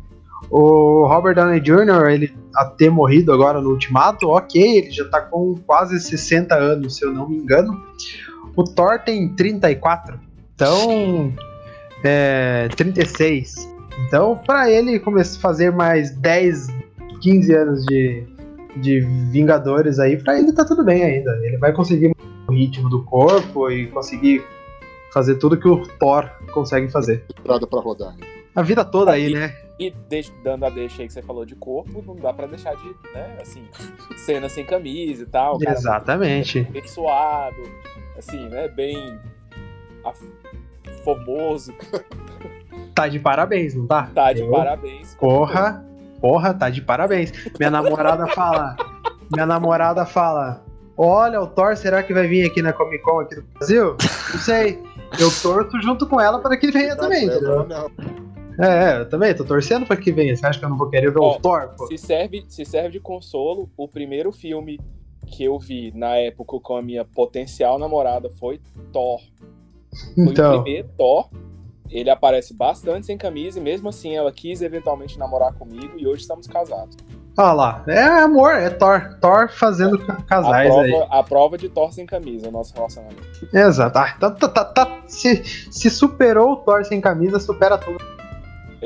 [0.55, 5.19] O Robert Downey Jr., ele a ter morrido agora no Ultimato, ok, ele já tá
[5.19, 7.83] com quase 60 anos, se eu não me engano.
[8.55, 10.19] O Thor tem 34.
[10.53, 11.33] Então,
[12.03, 13.67] é, 36.
[14.05, 16.67] Então, pra ele começar a fazer mais 10,
[17.19, 18.23] 15 anos de,
[18.77, 18.99] de
[19.31, 21.31] Vingadores aí, pra ele tá tudo bem ainda.
[21.41, 22.15] Ele vai conseguir
[22.47, 24.43] o ritmo do corpo e conseguir
[25.11, 27.25] fazer tudo que o Thor consegue fazer.
[27.35, 28.15] Estrada pra rodar.
[28.55, 29.62] A vida toda aí, né?
[29.79, 32.75] E deix- dando a deixa aí que você falou de corpo, não dá pra deixar
[32.75, 33.67] de, né, assim,
[34.17, 35.57] cena sem camisa e tal.
[35.57, 36.61] cara Exatamente.
[36.71, 37.55] Bem suado,
[38.17, 39.19] assim, né, bem
[40.05, 40.21] af-
[41.03, 41.73] formoso,
[42.95, 44.09] Tá de parabéns, não tá?
[44.13, 45.15] tá de Eu- parabéns.
[45.15, 45.83] Porra,
[46.21, 47.31] porra, tá de parabéns.
[47.57, 48.75] Minha namorada fala.
[49.31, 50.63] Minha namorada fala.
[50.95, 53.95] Olha, o Thor, será que vai vir aqui na Comic Con aqui do Brasil?
[54.31, 54.79] Não sei.
[55.19, 57.65] Eu torço junto com ela para que ele venha também, entendeu?
[57.67, 57.89] Não,
[58.59, 60.35] É, é, eu também, tô torcendo para que venha.
[60.35, 61.87] Você acha que eu não vou querer ver Ó, o Thor, pô?
[61.87, 64.79] Se serve, se serve de consolo, o primeiro filme
[65.25, 68.59] que eu vi na época com a minha potencial namorada foi
[68.91, 69.19] Thor.
[70.15, 71.29] Foi o Então, primeiro Thor.
[71.89, 76.21] Ele aparece bastante sem camisa e mesmo assim ela quis eventualmente namorar comigo e hoje
[76.21, 76.97] estamos casados.
[77.37, 77.83] olha lá.
[77.87, 79.15] É amor, é Thor.
[79.21, 80.89] Thor fazendo ca- A casais aí.
[80.91, 83.21] prova, a prova de Thor sem camisa, o nosso relacionamento.
[83.53, 83.97] Exato.
[83.99, 88.12] Ah, tá, tá, tá, tá- se, se superou o Thor sem camisa, supera tudo.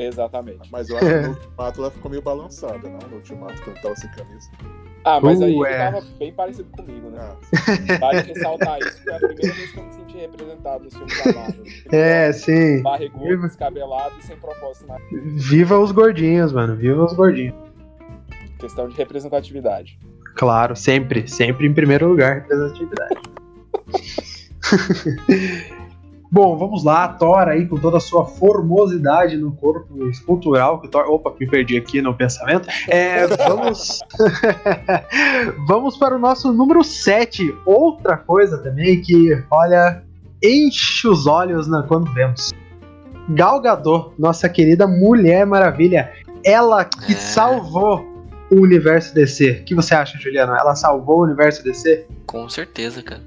[0.06, 0.70] Exatamente.
[0.70, 2.98] Mas eu acho que no Ultimato ela ficou meio balançada, não?
[3.08, 4.50] No Ultimato, quando tava sem camisa.
[5.04, 5.90] Ah, mas aí Uh, ele é.
[5.90, 7.18] tava bem parecido comigo, né?
[7.20, 7.36] Ah,
[8.00, 11.32] Vale ressaltar isso, foi a primeira vez que eu me senti representado nos filmes da
[11.32, 11.64] Marvel.
[11.92, 12.82] É, sim.
[12.82, 14.98] Barrigudo, descabelado e sem propósito na
[15.36, 16.76] Viva os gordinhos, mano.
[16.76, 17.54] Viva os gordinhos.
[18.58, 19.98] questão de representatividade.
[20.34, 23.20] Claro, sempre, sempre em primeiro lugar, representatividade.
[26.30, 31.04] Bom, vamos lá, Thor aí com toda a sua formosidade no corpo escultural que Thor.
[31.08, 32.68] Opa, me perdi aqui no pensamento.
[32.86, 34.00] É, vamos.
[35.66, 37.54] vamos para o nosso número 7.
[37.64, 40.02] Outra coisa também que, olha,
[40.42, 42.52] enche os olhos na, quando vemos.
[43.30, 46.12] Gal Gadot, nossa querida Mulher Maravilha,
[46.44, 47.16] ela que É.
[47.16, 48.06] salvou
[48.50, 49.60] o universo DC.
[49.60, 50.54] O que você acha, Juliano?
[50.54, 52.06] Ela salvou o universo DC?
[52.26, 53.20] Com certeza, cara.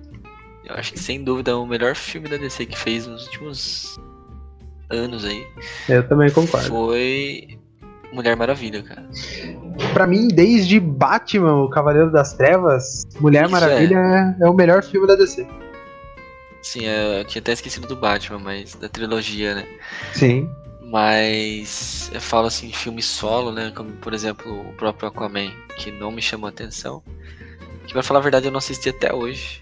[0.72, 4.00] Eu acho que sem dúvida é o melhor filme da DC que fez nos últimos
[4.90, 5.46] anos aí.
[5.90, 6.68] Eu também concordo.
[6.68, 7.60] Foi
[8.12, 9.08] Mulher Maravilha, cara.
[9.94, 14.50] Pra mim, desde Batman, o Cavaleiro das Trevas, Mulher Isso Maravilha é.
[14.50, 15.48] o melhor filme da DC.
[16.62, 19.66] Sim, é, eu tinha até esquecido do Batman, mas da trilogia, né?
[20.14, 20.50] Sim.
[20.82, 23.72] Mas eu falo assim, filme solo, né?
[23.76, 27.02] Como por exemplo o próprio Aquaman, que não me chamou atenção.
[27.88, 29.62] Que pra falar a verdade eu não assisti até hoje.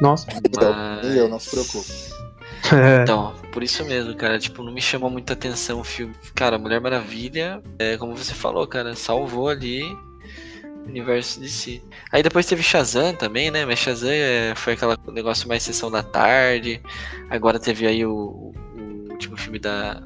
[0.00, 0.26] Nossa.
[0.44, 1.06] Então, Mas...
[1.06, 1.92] nem eu, não se preocupe.
[3.02, 6.14] Então, por isso mesmo, cara, tipo, não me chamou muita atenção o filme.
[6.34, 11.82] Cara, Mulher Maravilha, é, como você falou, cara, salvou ali o universo de si.
[12.12, 13.64] Aí depois teve Shazam também, né?
[13.64, 16.82] Mas Shazam é, foi aquele negócio mais sessão da tarde.
[17.30, 20.02] Agora teve aí o, o último filme da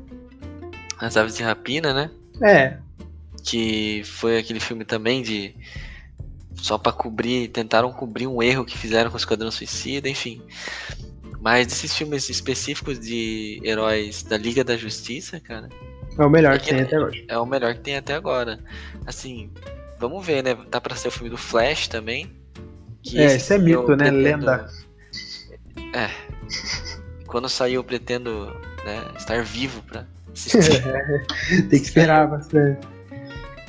[0.99, 2.11] As Aves de Rapina, né?
[2.43, 2.77] É,
[3.45, 5.55] Que foi aquele filme também de.
[6.63, 7.49] Só pra cobrir.
[7.49, 10.41] Tentaram cobrir um erro que fizeram com o Esquadrão Suicida, enfim.
[11.41, 15.69] Mas desses filmes específicos de heróis da Liga da Justiça, cara,
[16.17, 17.25] é o melhor É que que- tem até hoje.
[17.27, 18.61] é o melhor que tem até agora.
[19.05, 19.51] Assim,
[19.99, 20.57] vamos ver, né?
[20.71, 22.31] Tá pra ser o filme do Flash também.
[23.13, 23.97] É, isso é mito, né?
[24.11, 24.71] pretendo- Lenda.
[25.95, 26.11] É.
[27.27, 28.47] Quando sair eu pretendo
[28.85, 30.81] né, estar vivo pra assistir.
[31.69, 32.87] tem que esperar bastante.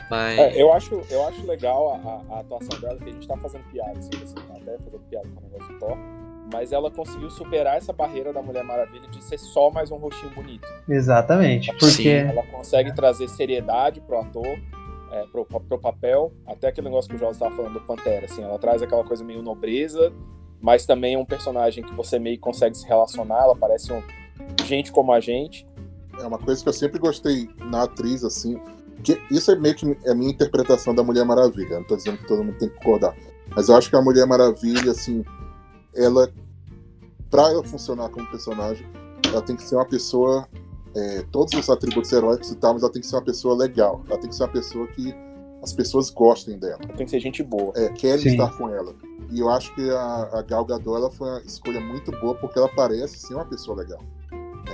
[0.09, 0.39] Mas.
[0.39, 3.63] É, eu, acho, eu acho legal a, a- atuação dela, que a gente tá fazendo
[3.71, 5.97] piada, assim, assim, até fazendo piada com o negócio do Thor.
[6.51, 10.31] Mas ela conseguiu superar essa barreira da Mulher Maravilha de ser só mais um rostinho
[10.35, 10.67] bonito.
[10.87, 11.71] Exatamente.
[11.71, 11.87] Porque.
[11.89, 12.09] Sim.
[12.09, 14.45] Ela consegue trazer seriedade pro ator,
[15.11, 16.31] é, pro, pro papel.
[16.45, 19.23] Até aquele negócio que o Jorge estava falando do Pantera, assim, ela traz aquela coisa
[19.23, 20.11] meio nobreza,
[20.61, 23.43] mas também é um personagem que você meio que consegue se relacionar.
[23.43, 24.03] Ela parece um
[24.65, 25.65] gente como a gente.
[26.19, 28.61] É uma coisa que eu sempre gostei na atriz, assim.
[29.03, 31.77] Que isso é meio que a minha interpretação da Mulher Maravilha.
[31.77, 33.15] Não tô dizendo que todo mundo tem que concordar.
[33.55, 35.23] Mas eu acho que a Mulher Maravilha, assim,
[35.95, 36.29] ela.
[37.29, 38.85] Pra ela funcionar como personagem,
[39.27, 40.47] ela tem que ser uma pessoa.
[40.95, 44.03] é, todos os atributos heróicos e tal, mas ela tem que ser uma pessoa legal.
[44.07, 45.13] Ela tem que ser uma pessoa que
[45.63, 46.77] as pessoas gostem dela.
[46.95, 47.71] Tem que ser gente boa.
[47.75, 48.29] é, querem Sim.
[48.31, 48.93] estar com ela.
[49.31, 52.59] E eu acho que a, a Gal Gadot ela foi uma escolha muito boa porque
[52.59, 53.99] ela parece ser uma pessoa legal.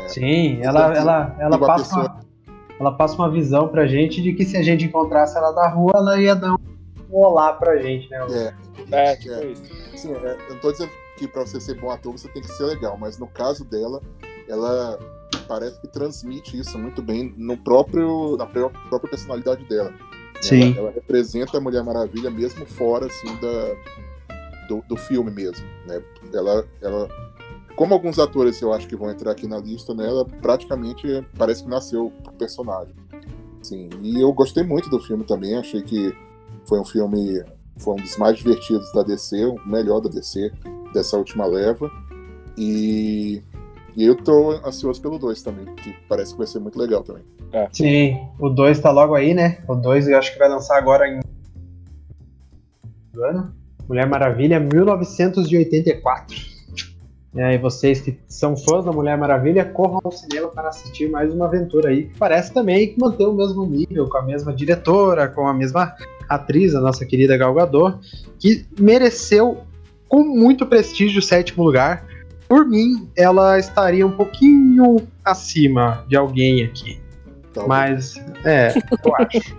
[0.08, 2.29] Sim, ela, ela, ela, uma passa pessoa- uma,
[2.80, 5.92] ela passa uma visão pra gente de que se a gente encontrasse ela na rua,
[5.96, 6.58] ela ia dar um
[7.12, 8.20] olá pra gente, né?
[8.92, 9.46] É, É, tipo É.
[9.48, 9.64] isso.
[9.98, 12.48] Sim, é, eu não tô dizendo que pra você ser bom ator você tem que
[12.52, 14.02] ser legal, mas no caso dela,
[14.48, 14.98] ela
[15.48, 19.92] parece que transmite isso muito bem no próprio, na pró- própria personalidade dela.
[20.42, 20.72] Sim.
[20.72, 25.66] Ela, ela representa a Mulher Maravilha mesmo fora assim da, do, do filme mesmo.
[25.86, 26.02] Né?
[26.34, 27.10] Ela, ela,
[27.76, 30.08] como alguns atores eu acho que vão entrar aqui na lista, né?
[30.08, 32.94] Ela praticamente parece que nasceu pro personagem.
[33.62, 35.58] Sim, e eu gostei muito do filme também.
[35.58, 36.14] Achei que
[36.66, 37.44] foi um filme,
[37.78, 40.52] foi um dos mais divertidos da DC, o melhor da DC
[40.94, 41.90] dessa última leva.
[42.58, 43.42] E,
[43.96, 47.24] e eu tô ansioso pelo 2 também, que parece que vai ser muito legal também.
[47.72, 49.60] Sim, o 2 tá logo aí, né?
[49.68, 51.20] O 2 eu acho que vai lançar agora em.
[53.12, 53.54] do ano.
[53.88, 56.59] Mulher Maravilha 1984.
[57.34, 61.32] E aí, vocês que são fãs da Mulher Maravilha, corram ao cinema para assistir mais
[61.32, 62.06] uma aventura aí.
[62.06, 65.96] que Parece também que manter o mesmo nível, com a mesma diretora, com a mesma
[66.28, 68.00] atriz, a nossa querida Gal Gadot,
[68.40, 69.60] que mereceu
[70.08, 72.04] com muito prestígio o sétimo lugar.
[72.48, 77.00] Por mim, ela estaria um pouquinho acima de alguém aqui.
[77.68, 78.74] Mas, é,
[79.06, 79.56] eu acho.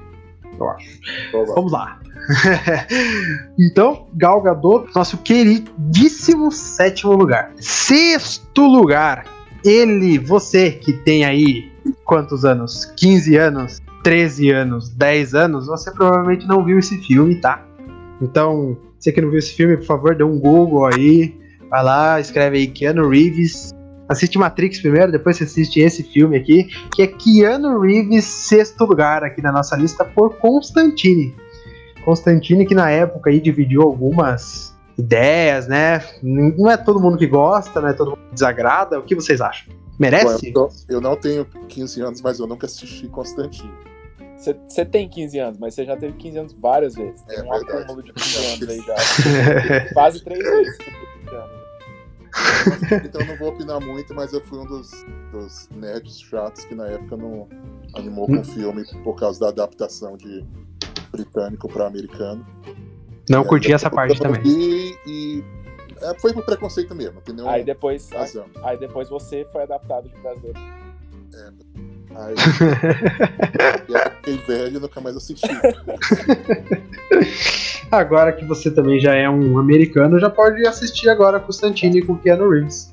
[0.58, 1.54] Eu acho.
[1.54, 2.00] Vamos lá.
[3.58, 7.52] então, Gal Gadot, nosso queridíssimo sétimo lugar.
[7.56, 9.24] Sexto lugar,
[9.64, 11.70] ele, você que tem aí
[12.04, 12.84] quantos anos?
[12.96, 17.64] 15 anos, 13 anos, 10 anos, você provavelmente não viu esse filme, tá?
[18.20, 21.34] Então, você que não viu esse filme, por favor, dê um Google aí,
[21.68, 23.72] vai lá, escreve aí Keanu Reeves.
[24.08, 29.22] Assiste Matrix primeiro, depois você assiste esse filme aqui, que é Keanu Reeves, sexto lugar
[29.22, 31.32] aqui na nossa lista por Constantine.
[32.04, 36.02] Constantine que na época aí dividiu algumas ideias, né?
[36.22, 38.98] Não é todo mundo que gosta, não é todo mundo que desagrada.
[38.98, 39.72] O que vocês acham?
[39.72, 40.48] Bom, Merece?
[40.48, 43.72] eu, tô- eu não tenho 15 anos, mas eu nunca assisti Constantine.
[44.36, 47.20] Você- tem 15 anos, mas você já teve 15 anos várias vezes.
[47.22, 47.82] Tem É um verdade.
[47.82, 48.94] acúmulo de 15 anos aí já.
[49.92, 50.76] Quase três vezes.
[50.78, 51.60] que eu tenho 15 anos.
[53.04, 54.90] Então eu não vou opinar muito, mas eu fui um dos,
[55.32, 57.46] dos nerds chatos que na época não
[57.94, 60.44] animou com o filme por causa da adaptação de
[61.10, 62.46] britânico para americano.
[63.28, 64.42] Não E curti essa parte eu também.
[64.42, 65.44] vi E,
[66.02, 67.48] é, foi por preconceito mesmo, entendeu?
[67.48, 68.28] Aí depois, aí,
[68.62, 70.58] aí depois você foi adaptado de brasileiro.
[71.34, 71.50] É,
[72.14, 72.34] Aí
[73.88, 75.48] e aí eu fiquei velho e nunca mais assisti.
[77.90, 82.50] Agora que você também já é um americano, já pode assistir agora Constantine com Keanu
[82.50, 82.90] Reeves.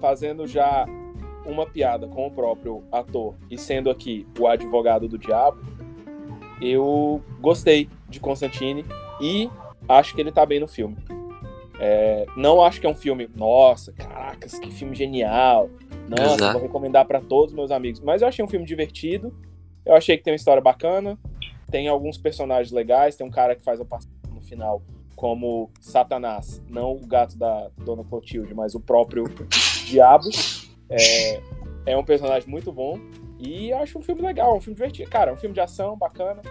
[0.00, 0.86] Fazendo já
[1.44, 5.58] uma piada com o próprio ator e sendo aqui o advogado do diabo,
[6.60, 8.84] eu gostei de Constantine
[9.20, 9.50] e
[9.88, 10.96] acho que ele tá bem no filme.
[11.78, 15.68] É, não acho que é um filme, nossa, caracas, que filme genial.
[16.08, 16.52] Nossa, Exato.
[16.54, 18.00] vou recomendar pra todos os meus amigos.
[18.00, 19.34] Mas eu achei um filme divertido.
[19.84, 21.18] Eu achei que tem uma história bacana.
[21.70, 23.16] Tem alguns personagens legais.
[23.16, 24.82] Tem um cara que faz a participação no final
[25.14, 26.62] como Satanás.
[26.68, 29.24] Não o gato da Dona Clotilde, mas o próprio
[29.86, 30.28] Diabo.
[30.88, 31.40] É,
[31.86, 32.98] é um personagem muito bom.
[33.46, 35.08] E acho um filme legal, um filme divertido.
[35.08, 36.42] Cara, é um filme de ação bacana.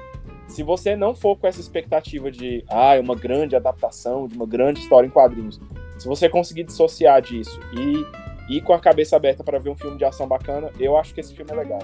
[0.48, 4.46] Se você não for com essa expectativa de ah, é uma grande adaptação, de uma
[4.46, 5.60] grande história em quadrinhos,
[5.98, 9.98] se você conseguir dissociar disso e ir com a cabeça aberta para ver um filme
[9.98, 11.82] de ação bacana, eu acho que esse filme é legal.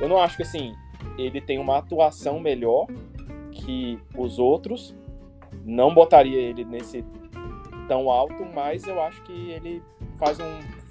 [0.00, 0.74] Eu não acho que assim,
[1.18, 2.86] ele tem uma atuação melhor
[3.52, 4.96] que os outros.
[5.66, 7.04] Não botaria ele nesse
[7.88, 9.82] tão alto, mas eu acho que ele
[10.16, 10.85] faz um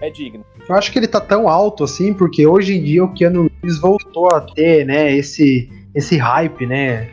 [0.00, 0.44] é digno.
[0.68, 3.80] Eu acho que ele tá tão alto assim, porque hoje em dia o Keanu Reeves
[3.80, 7.08] voltou a ter, né, esse, esse hype, né?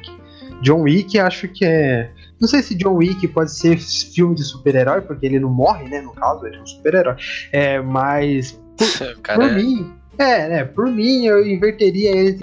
[0.61, 2.09] John Wick, acho que é.
[2.39, 6.01] Não sei se John Wick pode ser filme de super-herói, porque ele não morre, né?
[6.01, 7.15] No caso, ele é um super-herói.
[7.51, 8.59] É, mas
[9.17, 10.63] O cara por é- mim, é, né?
[10.65, 12.39] Por mim, eu inverteria ele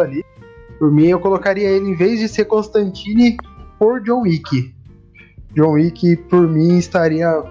[0.00, 0.24] ali.
[0.78, 3.36] Por mim, eu colocaria ele, em vez de ser Constantine,
[3.78, 4.74] por John Wick.
[5.54, 7.42] John Wick, por mim, estaria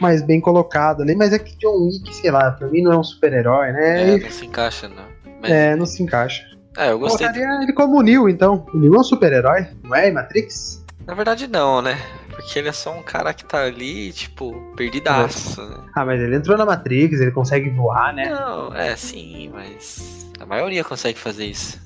[0.00, 1.14] mais bem colocado ali.
[1.14, 4.14] Mas é que John Wick, sei lá, pra mim não é um super-herói, né?
[4.14, 5.04] é, não se encaixa, não.
[5.40, 6.44] Mas, É, não se encaixa.
[6.76, 7.26] é, eu gostei.
[7.26, 8.66] Colocaria ele como o Neo, então.
[8.74, 10.10] O Neo é um super-herói, não é?
[10.10, 10.84] Matrix?
[11.06, 11.98] Na verdade, não, né?
[12.30, 15.76] Porque ele é só um cara que tá ali, tipo, perdidaço, né?
[15.94, 18.28] Ah, mas ele entrou na Matrix, ele consegue voar, né?
[18.30, 21.80] Não, é sim, mas a maioria consegue fazer isso.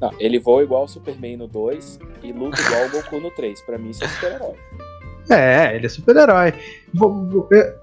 [0.00, 3.60] Não, ele voa igual o Superman no 2 e luta igual o Goku no 3.
[3.62, 4.54] Pra mim, isso é super-herói.
[5.28, 6.52] É, ele é super-herói.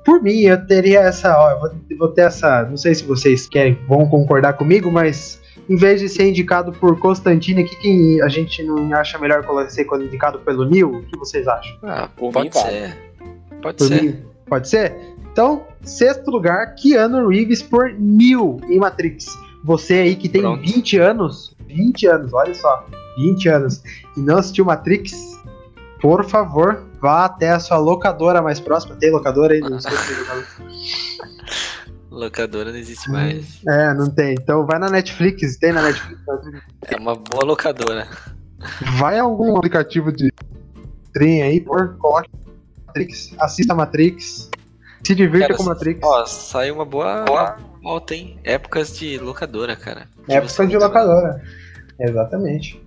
[0.05, 1.37] Por mim, eu teria essa.
[1.37, 2.63] Ó, eu vou, vou ter essa.
[2.63, 6.99] Não sei se vocês querem, vão concordar comigo, mas em vez de ser indicado por
[6.99, 10.97] Constantine, o que, que a gente não acha melhor ser indicado pelo Neil?
[10.97, 11.77] O que vocês acham?
[11.83, 12.97] Ah, Por pode mim, ser.
[13.61, 14.03] Pode Por ser.
[14.03, 14.95] mim, pode ser?
[15.31, 19.25] Então, sexto lugar, Keanu Reeves por Neil em Matrix.
[19.63, 20.61] Você aí que tem Pronto.
[20.61, 22.85] 20 anos, 20 anos, olha só,
[23.17, 23.83] 20 anos,
[24.17, 25.39] e não assistiu Matrix,
[26.01, 28.95] por favor, vá até a sua locadora mais próxima.
[28.95, 29.59] Tem locadora aí?
[29.59, 30.47] Não sei se tem locadora.
[32.11, 33.61] Locadora não existe mais.
[33.67, 34.33] É, não tem.
[34.33, 36.21] Então vai na Netflix, tem na Netflix.
[36.87, 38.07] É uma boa locadora.
[38.99, 40.31] Vai a algum aplicativo de
[41.07, 42.29] stream aí, por coloque
[42.85, 44.49] Matrix, assista Matrix,
[45.03, 45.99] se divirta Cara, com Matrix.
[46.03, 48.37] Ó, saiu uma boa, uma volta, hein?
[48.43, 50.07] Épocas de locadora, cara.
[50.25, 51.41] Que Época você de locadora.
[51.99, 52.81] Exatamente.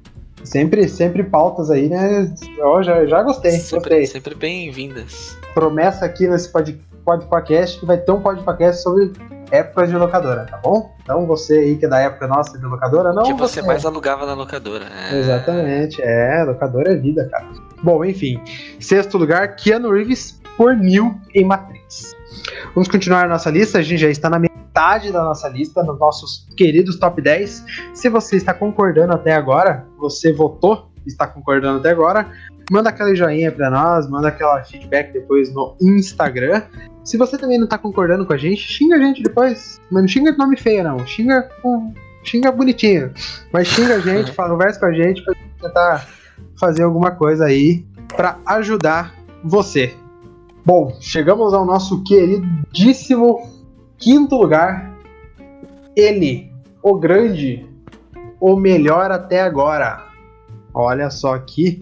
[0.44, 2.30] Sempre, sempre pautas aí, né?
[2.58, 4.06] Eu já, já gostei, Sempre, gostei.
[4.06, 5.36] sempre bem-vindas.
[5.54, 9.12] Promessa aqui nesse pod, podcast que vai ter um podcast sobre
[9.50, 10.94] épocas de locadora, tá bom?
[11.02, 13.66] Então você aí que é da época nossa de locadora, não que você você.
[13.66, 14.84] mais alugava na locadora.
[15.10, 15.18] É.
[15.18, 17.46] Exatamente, é, locadora é vida, cara.
[17.82, 18.38] Bom, enfim.
[18.78, 22.14] Sexto lugar, Keanu Reeves por Neil em Matrix.
[22.74, 24.38] Vamos continuar a nossa lista, a gente já está na
[24.74, 27.64] metade da nossa lista, nos nossos queridos top 10.
[27.94, 32.28] Se você está concordando até agora, você votou, está concordando até agora,
[32.72, 36.62] manda aquele joinha pra nós, manda aquela feedback depois no Instagram.
[37.04, 39.80] Se você também não tá concordando com a gente, xinga a gente depois.
[39.92, 41.06] Mas não xinga de nome feio, não.
[41.06, 41.94] Xinga com.
[42.24, 43.12] Xinga bonitinho.
[43.52, 46.08] Mas xinga a gente, fala, conversa com a gente pra gente tentar
[46.58, 49.94] fazer alguma coisa aí pra ajudar você.
[50.64, 53.53] Bom, chegamos ao nosso queridíssimo
[53.98, 54.92] quinto lugar.
[55.96, 56.52] Ele,
[56.82, 57.66] o grande,
[58.40, 60.04] o melhor até agora.
[60.72, 61.80] Olha só que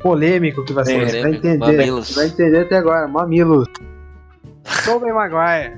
[0.00, 1.08] polêmico que vai ser.
[1.08, 1.58] Você vai entender.
[1.58, 2.14] mamilos.
[2.14, 3.08] Vai entender até agora.
[3.08, 3.66] Mamilos.
[4.84, 5.72] Tobey Maguire,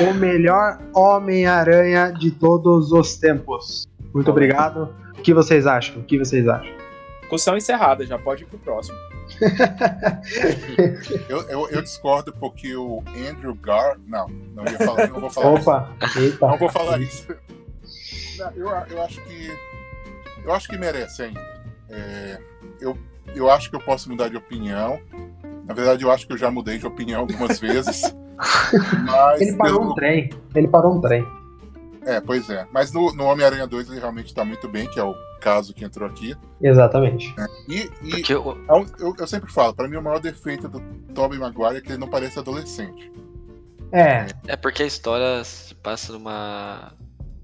[0.00, 3.88] o melhor Homem-Aranha de todos os tempos.
[4.14, 4.94] Muito obrigado.
[5.18, 5.98] O que vocês acham?
[5.98, 6.72] O que vocês acham?
[7.20, 8.96] Discussão encerrada, já pode ir pro próximo.
[11.28, 13.98] Eu, eu, eu discordo porque o Andrew Gar.
[14.06, 15.70] Não, não ia falar, não vou falar isso.
[15.70, 16.46] Opa, eita.
[16.48, 17.26] Não vou falar isso.
[18.38, 19.52] Não, eu, eu acho que.
[20.44, 21.40] Eu acho que merece ainda.
[21.88, 22.38] É,
[22.80, 22.96] eu,
[23.34, 25.00] eu acho que eu posso mudar de opinião.
[25.64, 28.02] Na verdade, eu acho que eu já mudei de opinião algumas vezes.
[29.04, 30.30] Mas Ele parou pelo- um trem.
[30.54, 31.26] Ele parou um trem.
[32.04, 32.66] É, pois é.
[32.72, 35.14] Mas no, no Homem-Aranha 2 ele realmente tá muito bem, que é o
[35.46, 36.34] caso que entrou aqui.
[36.60, 37.32] Exatamente.
[37.68, 40.80] E, e Porque eu, é eu, eu sempre falo, pra mim o maior defeito do
[41.14, 43.12] Tobey Maguire é que ele não parece adolescente.
[43.92, 46.92] É, é porque a história se passa numa.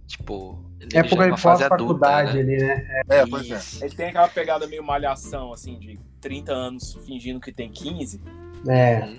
[0.09, 2.41] Tipo, ele É porque fase adulta, pós-faculdade né?
[2.43, 3.05] ali, né?
[3.09, 3.85] É, pois é.
[3.87, 8.21] Ele tem aquela pegada meio malhação, assim, de 30 anos fingindo que tem 15.
[8.69, 9.17] É.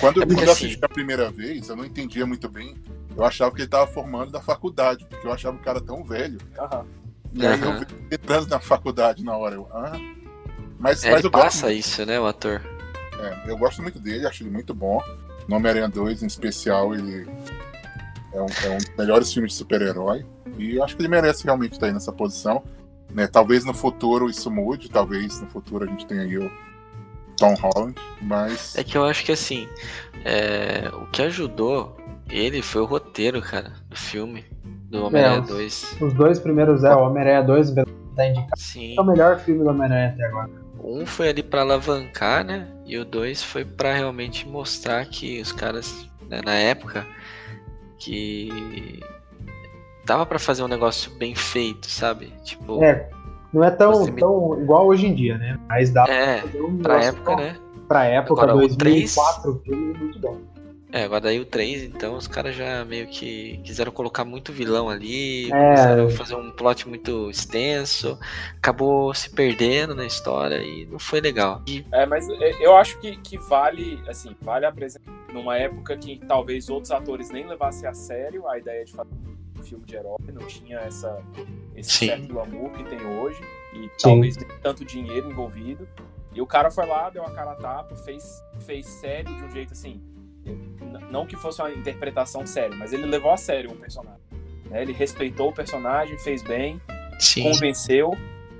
[0.00, 2.74] Quando, É quando eu assim- assisti a primeira vez, eu não entendia muito bem.
[3.16, 6.38] Eu achava que ele tava formando da faculdade, porque eu achava o cara tão velho.
[6.58, 6.84] Aham.
[7.32, 9.54] E aí eu vi entrando na faculdade na hora.
[9.54, 9.92] Eu, ah.
[10.78, 12.62] Mas, É, mas eu gosto passa isso, né, o ator.
[13.20, 15.02] É, eu gosto muito dele, acho ele muito bom.
[15.48, 17.28] No Homem-Aranha 2, em especial, ele
[18.32, 20.24] é um, é um dos melhores filmes de super-herói.
[20.56, 22.62] E eu acho que ele merece realmente estar aí nessa posição.
[23.10, 23.26] Né?
[23.26, 26.50] Talvez no futuro isso mude, talvez no futuro a gente tenha aí o
[27.36, 29.66] Tom Holland, mas É que eu acho que assim,
[30.24, 31.96] é, o que ajudou
[32.28, 34.44] ele foi o roteiro, cara, do filme,
[34.88, 35.96] do Homem-Aranha os- 2.
[36.00, 37.72] Os dois primeiros é o Homem-Aranha 2,
[38.16, 38.50] tá indicado.
[38.56, 38.94] Sim.
[38.96, 40.50] É o melhor filme do Homem-Aranha até agora.
[40.82, 42.66] Um foi ali pra alavancar, né?
[42.86, 47.06] E o dois foi pra realmente mostrar que os caras, né, na época,
[47.98, 49.00] que
[50.06, 52.32] dava pra fazer um negócio bem feito, sabe?
[52.44, 53.10] Tipo, É,
[53.52, 55.58] não é tão, me- tão igual hoje em dia, né?
[55.68, 57.42] Mas dá é, pra fazer um pra época, bom.
[57.42, 57.56] né?
[57.86, 60.38] Pra época, Agora, o 2004, o filme é muito bom.
[60.90, 64.88] É, agora daí o 3, então, os caras já meio que quiseram colocar muito vilão
[64.88, 65.74] ali, É.
[65.74, 68.18] quiseram fazer um plot muito extenso,
[68.56, 71.62] acabou se perdendo na história e não foi legal.
[71.66, 76.18] E É, mas é, eu acho que, que vale, assim, vale apresentar numa época que
[76.26, 79.10] talvez outros atores nem levassem a sério a ideia de fazer
[79.58, 81.22] um filme de herói, não tinha essa,
[81.76, 82.06] esse Sim.
[82.06, 83.40] certo glamour que tem hoje,
[83.74, 83.90] e Sim.
[84.00, 85.86] talvez nem tanto dinheiro envolvido.
[86.34, 89.50] E o cara foi lá, deu a cara a tapa, fez, fez sério de um
[89.50, 90.00] jeito assim.
[91.10, 94.20] Não que fosse uma interpretação séria, mas ele levou a sério o personagem.
[94.70, 94.82] né?
[94.82, 96.80] Ele respeitou o personagem, fez bem,
[97.18, 98.12] sim, convenceu.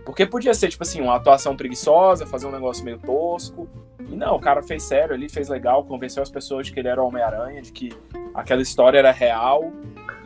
[0.04, 3.68] Porque podia ser, tipo assim, uma atuação preguiçosa, fazer um negócio meio tosco.
[4.08, 6.88] E não, o cara fez sério ali, fez legal, convenceu as pessoas de que ele
[6.88, 7.92] era o Homem-Aranha, de que
[8.32, 9.70] aquela história era real.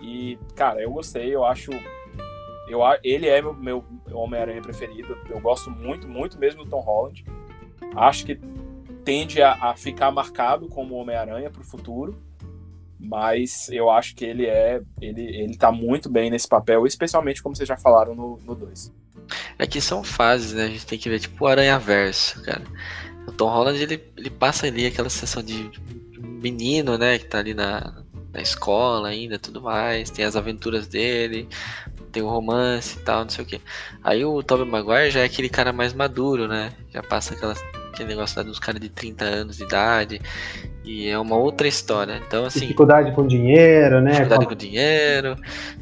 [0.01, 1.73] E, cara, eu gostei, eu acho.
[2.69, 5.19] Eu, ele é meu, meu Homem-Aranha preferido.
[5.29, 7.25] Eu gosto muito, muito mesmo do Tom Holland.
[7.97, 8.41] Acho que
[9.05, 12.17] tende a, a ficar marcado como Homem-Aranha pro futuro.
[12.99, 14.81] Mas eu acho que ele é.
[15.01, 18.93] Ele, ele tá muito bem nesse papel, especialmente como vocês já falaram no 2.
[19.59, 20.65] é que são fases, né?
[20.65, 22.63] A gente tem que ver, tipo, o Aranha Verso, cara.
[23.27, 25.69] O Tom Holland, ele, ele passa ali aquela sensação de
[26.21, 27.19] menino, né?
[27.19, 30.09] Que tá ali na, na escola ainda, tudo mais.
[30.09, 31.49] Tem as aventuras dele,
[32.13, 33.61] tem o romance e tal, não sei o que.
[34.05, 36.73] Aí o Tobey Maguire já é aquele cara mais maduro, né?
[36.93, 37.55] Já passa aquela,
[37.93, 40.21] aquele negócio lá dos caras de 30 anos de idade.
[40.85, 42.21] E é uma outra história.
[42.27, 44.11] Então, assim, Dificuldade com dinheiro, né?
[44.13, 45.37] dificuldade com dinheiro,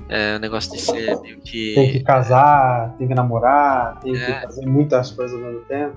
[0.09, 1.75] é, o negócio de ser meio que.
[1.75, 4.19] Tem que casar, tem que namorar, tem É.
[4.27, 5.97] que fazer muitas coisas ao mesmo tempo.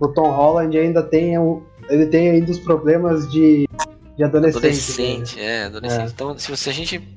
[0.00, 3.66] O Tom Holland ainda tem o- ele tem ainda os problemas de,
[4.16, 4.60] de adolescente.
[4.62, 4.68] né?
[4.68, 6.02] Adolescente, é, adolescente.
[6.02, 6.06] É.
[6.10, 7.08] Então, se, você, a gente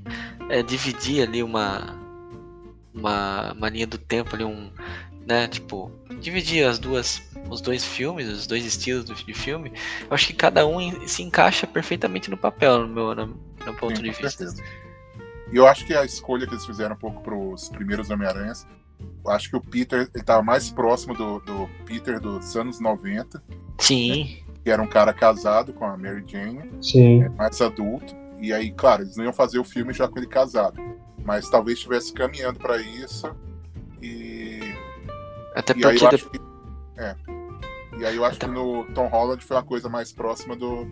[0.50, 1.96] é, dividir ali uma,
[2.94, 4.70] uma, uma linha do tempo ali, um,
[5.26, 9.72] né, tipo, dividir as duas, os dois filmes, os dois estilos de filme,
[10.10, 13.98] eu acho que cada um se encaixa perfeitamente no papel, no meu, no meu ponto
[13.98, 14.30] Sim, de vista.
[14.30, 14.64] certeza.
[15.52, 18.66] E eu acho que a escolha que eles fizeram um pouco para os primeiros Homem-Aranhas,
[19.24, 23.44] eu acho que o Peter ele tava mais próximo do, do Peter dos anos 90,
[23.80, 27.24] Sim, que era um cara casado com a Mary Jane, Sim.
[27.24, 28.16] é, mais adulto.
[28.40, 30.82] E aí, claro, eles não iam fazer o filme já com ele casado,
[31.24, 33.36] mas talvez estivesse caminhando para isso.
[35.56, 36.40] E, até e aí porque de- acho que.
[36.98, 37.16] É.
[37.98, 40.86] E aí eu acho Até- que no Tom Holland foi uma coisa mais próxima do,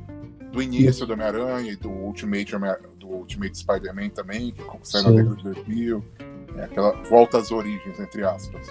[0.51, 2.51] do início do Homem-Aranha e do Ultimate,
[2.97, 6.05] do Ultimate Spider-Man também, que saiu na década de 2000.
[6.57, 8.67] É, aquela volta às origens, entre aspas.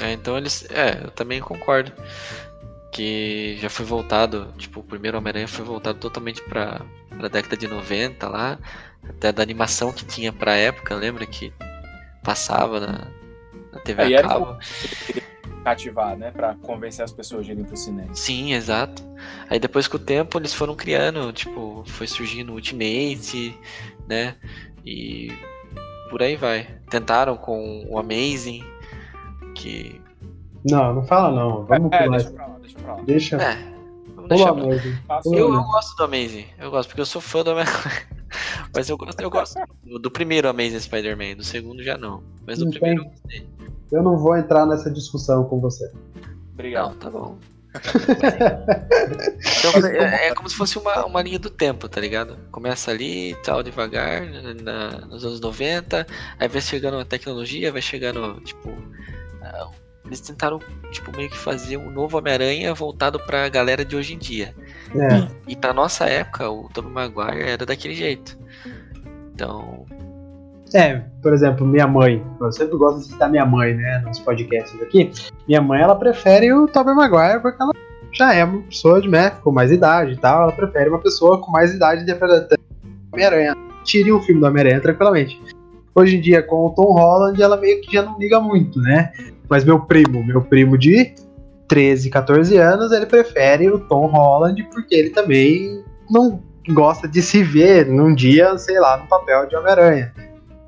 [0.00, 0.64] É, então eles.
[0.70, 1.92] É, eu também concordo.
[2.90, 7.66] Que já foi voltado, tipo, o primeiro Homem-Aranha foi voltado totalmente pra, pra década de
[7.66, 8.58] 90 lá.
[9.08, 11.52] Até da animação que tinha pra época, lembra que
[12.22, 13.06] passava na,
[13.72, 14.56] na TV Aí a era cabo?
[15.64, 16.30] Cativar, né?
[16.32, 18.12] Pra convencer as pessoas de irem pro cinema.
[18.14, 19.02] Sim, exato.
[19.48, 23.56] Aí depois com o tempo eles foram criando, tipo, foi surgindo o Ultimate,
[24.08, 24.34] né?
[24.84, 25.30] E
[26.10, 26.66] por aí vai.
[26.90, 28.64] Tentaram com o Amazing,
[29.54, 30.00] que.
[30.68, 31.64] Não, não fala não.
[31.64, 32.16] Vamos É, pular.
[32.18, 33.02] deixa pra lá, deixa pra lá.
[33.02, 33.36] Deixa.
[33.36, 33.58] É,
[34.28, 34.42] vamos
[35.06, 38.22] pra Eu, eu gosto do Amazing, eu gosto, porque eu sou fã do Homem-Aranha.
[38.74, 39.60] Mas eu gosto, eu gosto
[40.00, 42.22] do, primeiro Amazing Spider-Man, do segundo já não.
[42.46, 43.46] Mas do primeiro eu gostei.
[43.92, 45.92] Eu não vou entrar nessa discussão com você.
[46.54, 46.90] Obrigado.
[46.90, 47.36] Não, tá bom.
[49.58, 52.36] Então, é, é como se fosse uma, uma linha do tempo, tá ligado?
[52.50, 54.22] Começa ali, tal, devagar,
[54.62, 56.06] na- nos anos 90,
[56.38, 58.70] aí vai chegando a tecnologia, vai chegando, tipo.
[60.12, 60.60] Eles tentaram,
[60.90, 64.54] tipo, meio que fazer um novo Homem-Aranha voltado pra galera de hoje em dia.
[64.94, 68.38] É, E pra nossa época, o Tobey Maguire era daquele jeito.
[69.34, 69.86] Então,
[70.74, 72.22] É, por exemplo, minha mãe.
[72.38, 74.02] Eu sempre gosto de citar minha mãe, né?
[74.06, 75.10] Nos podcasts aqui.
[75.48, 77.72] Minha mãe, ela prefere o Tobey Maguire porque ela
[78.12, 80.42] já é uma pessoa de né, com mais idade e tal.
[80.42, 82.58] Ela prefere uma pessoa com mais idade interpretando
[83.10, 83.56] Homem-Aranha.
[83.82, 85.40] Tire um filme do Homem-Aranha tranquilamente.
[85.94, 89.10] Hoje em dia, com o Tom Holland, ela meio que já não liga muito, né?
[89.52, 91.14] Mas meu primo, meu primo de
[91.68, 97.42] 13, 14 anos, ele prefere o Tom Holland porque ele também não gosta de se
[97.42, 100.10] ver num dia, sei lá, no papel de Homem-Aranha.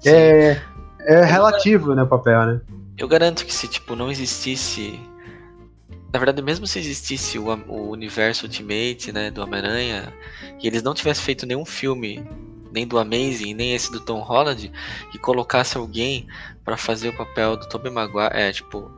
[0.04, 0.60] É,
[1.00, 2.60] é relativo, né, o papel, né?
[2.98, 5.00] Eu garanto que se, tipo, não existisse.
[6.12, 10.12] Na verdade, mesmo se existisse o, o universo Ultimate, né, do Homem-Aranha,
[10.62, 12.22] e eles não tivessem feito nenhum filme,
[12.74, 14.70] nem do Amazing, nem esse do Tom Holland,
[15.14, 16.26] e colocasse alguém
[16.64, 18.90] para fazer o papel do Tobey Maguire, é, tipo,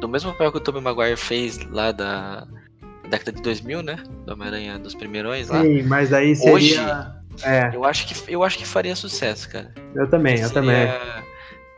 [0.00, 2.46] do mesmo papel que o Tobey Maguire fez lá da
[3.08, 3.96] década de 2000, né,
[4.26, 5.62] do Homem-Aranha dos primeirões lá.
[5.62, 6.52] Sim, mas aí seria...
[6.52, 6.76] Hoje,
[7.44, 9.72] é, eu acho que eu acho que faria sucesso, cara.
[9.94, 10.88] eu também, eu Seria- também.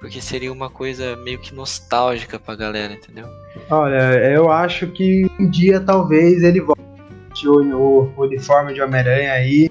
[0.00, 3.28] Porque seria uma coisa meio que nostálgica pra galera, entendeu?
[3.68, 9.70] Olha, eu acho que um dia talvez ele volte o, o uniforme de Homem-Aranha aí.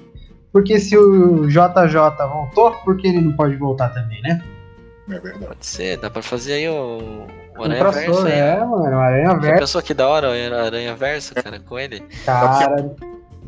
[0.52, 1.94] Porque se o JJ
[2.28, 4.42] voltou, por que ele não pode voltar também, né?
[5.08, 5.46] É verdade.
[5.46, 7.26] Pode ser, dá pra fazer aí o,
[7.58, 8.38] o Aranha Verso crossover, aí.
[8.38, 11.78] é, mano, o Aranha Já Verso, pensou que da hora o Aranha Verso, cara, com
[11.78, 12.00] ele?
[12.24, 12.94] cara.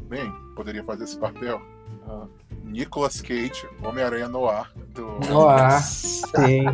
[0.09, 1.61] Bem, poderia fazer esse papel.
[2.09, 2.25] Ah,
[2.65, 5.07] Nicolas Cage, Homem-Aranha Noir, do.
[5.29, 6.65] No ar, Nossa, sim,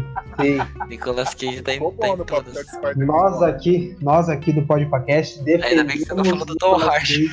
[0.41, 0.59] sim.
[0.89, 2.55] Nicolas Cage tá em, tá em todas.
[2.97, 5.71] Nós aqui, nós aqui do Podcast defendemos.
[5.71, 7.29] Ainda bem que você não falou do Tom Hardy.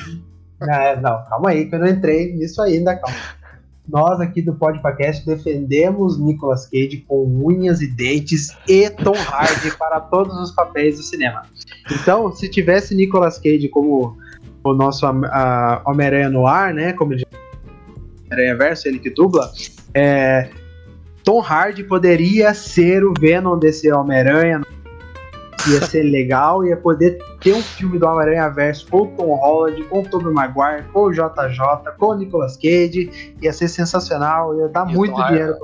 [0.62, 3.16] É, não, calma aí, que eu não entrei nisso ainda, calma.
[3.88, 10.00] Nós aqui do Podcast defendemos Nicolas Cage com unhas e dentes e Tom Hardy para
[10.00, 11.42] todos os papéis do cinema.
[11.92, 14.18] Então, se tivesse Nicolas Cage como
[14.64, 16.92] o nosso Homem-Aranha no ar, né?
[16.94, 17.24] Como ele
[18.24, 19.52] Homem-Aranha Verso, ele que dubla,
[19.94, 20.50] é,
[21.22, 24.62] Tom Hardy poderia ser o Venom desse Homem-Aranha.
[25.68, 29.82] Ia ser legal, ia poder ter um filme do Homem-Aranha Verso com o Tom Holland,
[29.84, 33.34] com o Tobey Maguire, com o JJ, com o Nicolas Cage.
[33.42, 35.56] Ia ser sensacional, ia dar E muito Tom dinheiro.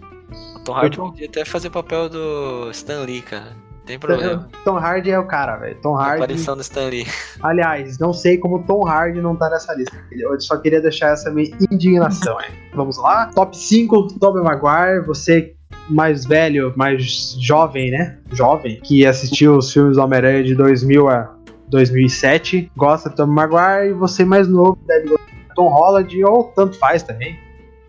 [0.57, 3.53] O Tom Hardy Eu tô- podia até fazer papel do Stan Lee, cara.
[3.85, 4.49] Tem problema.
[4.65, 5.77] Tom Hardy é o cara, velho.
[5.83, 6.23] Tom Hardy.
[6.23, 7.05] Aparição do Stan Lee.
[7.43, 9.97] Aliás, não sei como Tom Hardy não tá nessa lista.
[10.13, 12.41] Eu só queria deixar essa minha indignação.
[12.41, 12.51] hein?
[12.75, 13.27] Vamos lá?
[13.35, 15.05] Top 5, Tobey Maguire.
[15.05, 15.55] Você
[15.89, 18.19] mais velho, mais jovem, né?
[18.33, 21.35] Jovem, que assistiu os filmes do Homem-Aranha de 2000 a
[21.69, 22.71] 2007.
[22.77, 23.91] Gosta de Tobey Maguire.
[23.91, 27.37] E você mais novo deve gostar de Tom Holland ou tanto faz também.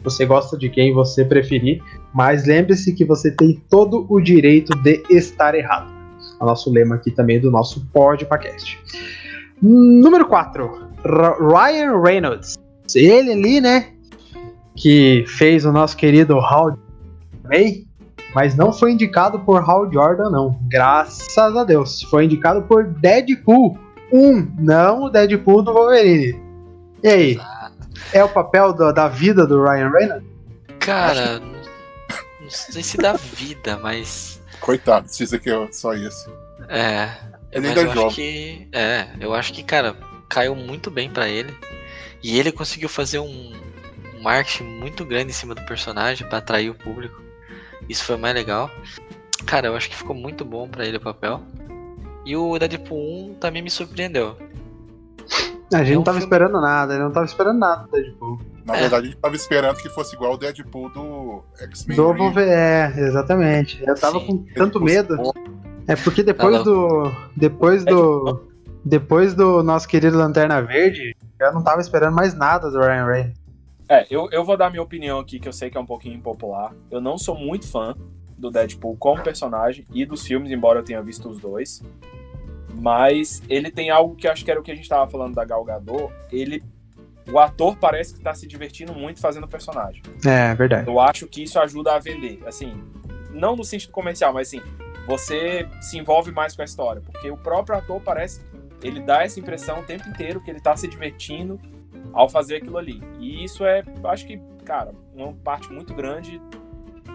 [0.03, 1.81] Você gosta de quem você preferir.
[2.13, 5.91] Mas lembre-se que você tem todo o direito de estar errado.
[6.39, 8.79] É o nosso lema aqui também do nosso podcast.
[9.61, 10.89] Número 4,
[11.39, 12.55] Ryan Reynolds.
[12.93, 13.87] Ele ali, né?
[14.75, 16.77] Que fez o nosso querido Hal
[17.43, 17.85] May,
[18.33, 20.59] mas não foi indicado por Hal Jordan, não.
[20.63, 22.01] Graças a Deus.
[22.03, 23.77] Foi indicado por Deadpool
[24.11, 26.41] 1, não o Deadpool do Wolverine.
[27.03, 27.39] E aí?
[28.11, 30.27] É o papel do- da vida do Ryan Reynolds?
[30.79, 31.47] Cara, não,
[32.41, 34.41] não sei se dá vida, mas.
[34.59, 36.29] Coitado, se isso aqui é só isso.
[36.69, 37.09] É.
[37.51, 38.67] Ele mas ainda eu é acho que.
[38.71, 39.95] É, eu acho que, cara,
[40.29, 41.53] caiu muito bem pra ele.
[42.21, 43.53] E ele conseguiu fazer um,
[44.15, 47.21] um marketing muito grande em cima do personagem pra atrair o público.
[47.89, 48.69] Isso foi mais legal.
[49.45, 51.41] Cara, eu acho que ficou muito bom pra ele o papel.
[52.25, 54.37] E o Deadpool 1 também me surpreendeu.
[55.73, 57.91] A gente É não um tava filme- esperando nada, ele não tava esperando nada do
[57.91, 58.39] Deadpool.
[58.65, 58.81] Na É.
[58.81, 61.97] verdade, a gente tava esperando que fosse igual o Deadpool do X-Men.
[61.97, 62.13] Do.
[62.13, 63.83] Wolverine, é, exatamente.
[63.85, 64.25] Eu tava Sim.
[64.25, 65.17] com tanto Ele medo.
[65.87, 67.11] É porque depois Tá do.
[67.35, 68.41] Depois do.
[68.85, 73.42] Depois do nosso querido Lanterna Verde, eu não tava esperando mais nada do Ryan Reynolds.
[73.89, 76.15] É, eu, eu vou dar minha opinião aqui, que eu sei que é um pouquinho
[76.15, 76.73] impopular.
[76.89, 77.95] Eu não sou muito fã
[78.37, 81.81] do Deadpool como personagem e dos filmes, embora eu tenha visto os dois.
[82.73, 85.45] Mas ele tem algo que acho que era o que a gente tava falando da
[85.45, 86.11] Gal Gadot.
[86.31, 86.63] Ele.
[87.31, 90.01] O ator parece que tá se divertindo muito fazendo o personagem.
[90.25, 90.89] É, verdade.
[90.89, 92.41] Eu acho que isso ajuda a vender.
[92.45, 92.83] Assim,
[93.31, 94.61] não no sentido comercial, mas assim,
[95.07, 97.01] você se envolve mais com a história.
[97.01, 98.41] Porque o próprio ator parece.
[98.81, 101.57] Ele dá essa impressão o tempo inteiro que ele tá se divertindo
[102.11, 103.01] ao fazer aquilo ali.
[103.19, 106.41] E isso é, acho que, cara, uma parte muito grande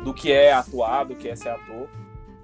[0.04, 1.88] do que é atuar, do que é ser ator.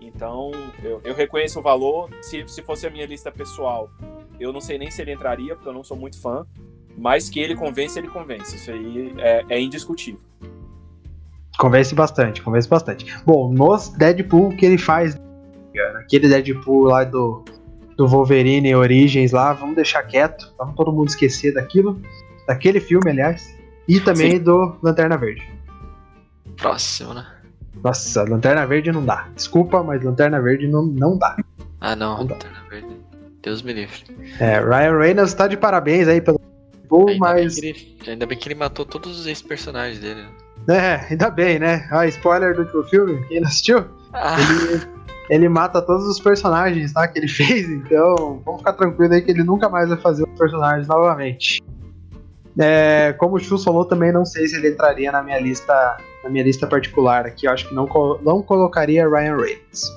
[0.01, 0.51] Então,
[0.83, 2.11] eu, eu reconheço o valor.
[2.23, 3.91] Se, se fosse a minha lista pessoal,
[4.39, 6.47] eu não sei nem se ele entraria, porque eu não sou muito fã.
[6.97, 8.55] Mas que ele convence, ele convence.
[8.55, 10.21] Isso aí é, é indiscutível.
[11.59, 13.07] Convence bastante, convence bastante.
[13.25, 15.21] Bom, nos Deadpool que ele faz.
[15.97, 17.45] Aquele Deadpool lá do,
[17.97, 20.53] do Wolverine Origins lá, vamos deixar quieto.
[20.59, 22.01] Vamos todo mundo esquecer daquilo.
[22.47, 23.55] Daquele filme, aliás.
[23.89, 24.39] E também Sim.
[24.41, 25.43] do Lanterna Verde.
[26.57, 27.27] Próximo, né?
[27.83, 29.29] Nossa, Lanterna Verde não dá.
[29.35, 31.37] Desculpa, mas Lanterna Verde não, não dá.
[31.81, 32.19] Ah, não.
[32.19, 32.35] Não dá.
[32.35, 32.97] Lanterna Verde.
[33.43, 34.05] Deus me livre.
[34.41, 36.41] É, Ryan Reynolds tá de parabéns aí pelo.
[36.91, 37.61] Ainda, mas.
[37.61, 40.23] bem ele, ainda bem que ele matou todos os ex-personagens dele.
[40.67, 40.77] né?
[40.77, 41.87] É, ainda bem, né?
[41.91, 43.85] Ah, spoiler do último filme, quem não assistiu?
[44.13, 44.81] Ah, Ele,
[45.29, 49.31] ele mata todos os personagens tá, que ele fez, então vamos ficar tranquilo aí que
[49.31, 51.63] ele nunca mais vai fazer os personagens novamente.
[52.59, 56.31] É, como o Chus falou, também não sei se ele entraria na minha lista, na
[56.31, 57.47] minha lista particular aqui.
[57.47, 57.89] Eu acho que não,
[58.23, 59.93] não colocaria Ryan Reynolds.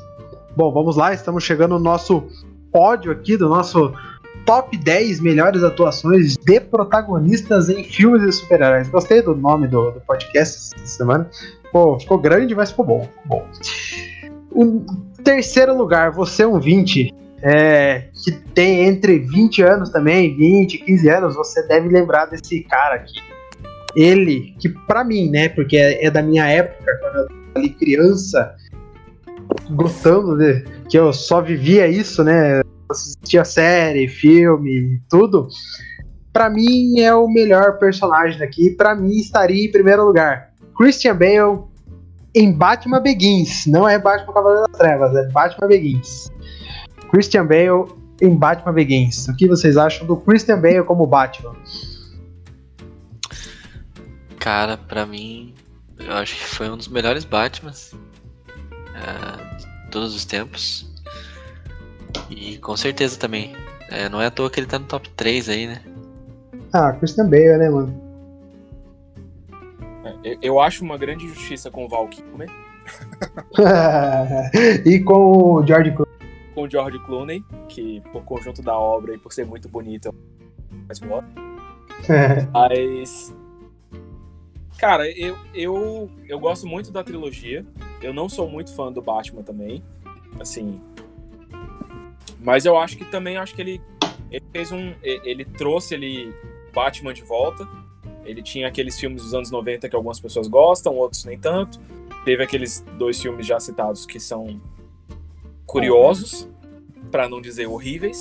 [0.55, 2.23] Bom, vamos lá, estamos chegando no nosso
[2.71, 3.93] pódio aqui do nosso
[4.45, 8.87] top 10 melhores atuações de protagonistas em filmes de super-heróis.
[8.87, 11.29] Gostei do nome do, do podcast essa semana.
[11.71, 13.09] Pô, ficou grande, mas ficou bom.
[13.25, 13.45] Bom.
[14.51, 14.85] O
[15.23, 21.09] terceiro lugar, você é um 20, é, que tem entre 20 anos também, 20, 15
[21.09, 23.21] anos, você deve lembrar desse cara aqui.
[23.95, 28.55] Ele, que pra mim, né, porque é, é da minha época, quando eu ali criança,
[29.71, 30.63] gostando de.
[30.89, 32.61] que eu só vivia isso, né?
[32.89, 35.47] Assistia série, filme, tudo.
[36.31, 38.69] Pra mim é o melhor personagem daqui.
[38.69, 40.51] Pra mim estaria em primeiro lugar.
[40.77, 41.63] Christian Bale
[42.33, 43.65] em Batman Begins.
[43.65, 46.31] Não é Batman Cavaleiro das Trevas, é Batman Begins.
[47.09, 47.91] Christian Bale
[48.21, 49.27] em Batman Begins.
[49.27, 51.55] O que vocês acham do Christian Bale como Batman?
[54.39, 55.53] cara, pra mim,
[55.99, 57.93] eu acho que foi um dos melhores Batmans
[58.95, 60.89] é, de todos os tempos.
[62.29, 63.53] E com certeza também.
[63.89, 65.81] É, não é à toa que ele tá no top 3 aí, né?
[66.73, 68.01] Ah, Christian Bale, né, mano?
[70.23, 72.49] É, eu- acho uma grande injustiça com o Val Kilmer,
[74.85, 76.16] e com o George Clooney.
[76.57, 80.11] Com o George Clooney, que por conjunto da obra e por ser muito bonito,
[80.87, 81.29] mas gosto.
[82.51, 83.35] Mas.
[84.75, 87.63] Cara, eu, eu, eu gosto muito da trilogia.
[88.01, 89.83] Eu não sou muito fã do Batman também.
[90.39, 90.81] Assim.
[92.39, 93.81] Mas eu acho que também acho que ele,
[94.31, 94.95] ele fez um.
[95.03, 96.33] Ele trouxe ele
[96.73, 97.67] Batman de volta.
[98.25, 101.79] Ele tinha aqueles filmes dos anos 90 que algumas pessoas gostam, outros nem tanto.
[102.25, 104.59] Teve aqueles dois filmes já citados que são
[105.67, 106.49] curiosos,
[107.11, 108.19] pra não dizer horríveis.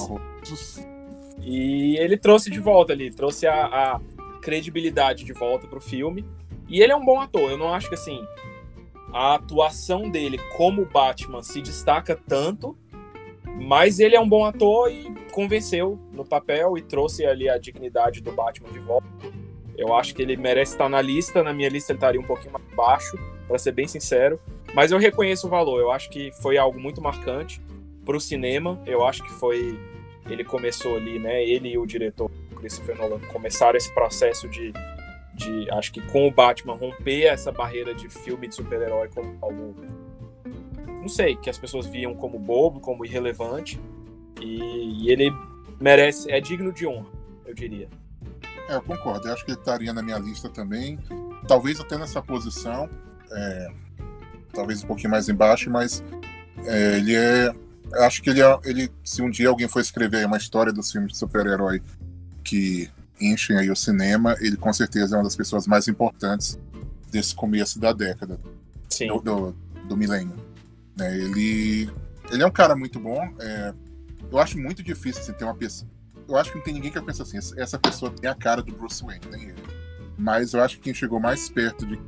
[1.41, 4.01] E ele trouxe de volta ali, trouxe a, a
[4.43, 6.25] credibilidade de volta pro filme.
[6.69, 7.51] E ele é um bom ator.
[7.51, 8.21] Eu não acho que assim
[9.13, 12.77] a atuação dele como Batman se destaca tanto,
[13.61, 18.21] mas ele é um bom ator e convenceu no papel e trouxe ali a dignidade
[18.21, 19.07] do Batman de volta.
[19.77, 21.43] Eu acho que ele merece estar na lista.
[21.43, 24.41] Na minha lista ele estaria um pouquinho mais baixo, para ser bem sincero.
[24.77, 25.81] Mas eu reconheço o valor.
[25.81, 27.63] Eu acho que foi algo muito marcante
[28.05, 28.79] pro cinema.
[28.85, 29.81] Eu acho que foi
[30.29, 31.43] ele começou ali, né?
[31.43, 34.75] Ele e o diretor Christopher Nolan começaram esse processo de,
[35.33, 39.75] de acho que com o Batman romper essa barreira de filme de super-herói como algo,
[41.01, 43.81] não sei, que as pessoas viam como bobo, como irrelevante,
[44.43, 45.33] e, e ele
[45.81, 47.07] merece, é digno de honra,
[47.47, 47.89] eu diria.
[48.69, 49.27] É, eu concordo.
[49.27, 50.99] Eu acho que ele estaria na minha lista também.
[51.49, 52.91] Talvez até nessa posição.
[53.31, 53.86] é,
[54.57, 56.03] talvez um pouquinho mais embaixo, mas
[56.65, 57.55] é, ele é.
[57.99, 58.91] Acho que ele, é, ele.
[59.05, 61.83] Se um dia alguém for escrever uma história dos filmes de super-herói
[62.43, 62.91] que
[63.21, 66.59] enchem aí o cinema, ele com certeza é uma das pessoas mais importantes
[67.11, 68.39] desse começo da década,
[68.91, 69.09] Sim.
[69.09, 69.57] do, do,
[69.89, 70.37] do milênio.
[70.97, 71.17] né?
[71.17, 71.91] Ele,
[72.31, 73.23] ele é um cara muito bom.
[73.41, 73.73] é,
[74.31, 75.91] eu acho muito difícil assim, ter uma pessoa.
[76.29, 78.73] Eu acho que não tem ninguém que pensa assim, essa pessoa tem a cara do
[78.75, 79.63] Bruce Wayne, nem ele.
[80.19, 82.01] Mas eu acho que quem chegou mais perto de.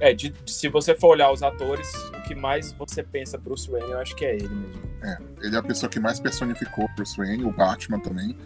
[0.00, 3.90] É, de- se você for olhar os atores, o que mais você pensa Bruce Wayne,
[3.92, 4.82] eu acho que é ele mesmo.
[5.02, 8.36] É, ele é a pessoa que mais personificou o Bruce Wayne, o Batman também.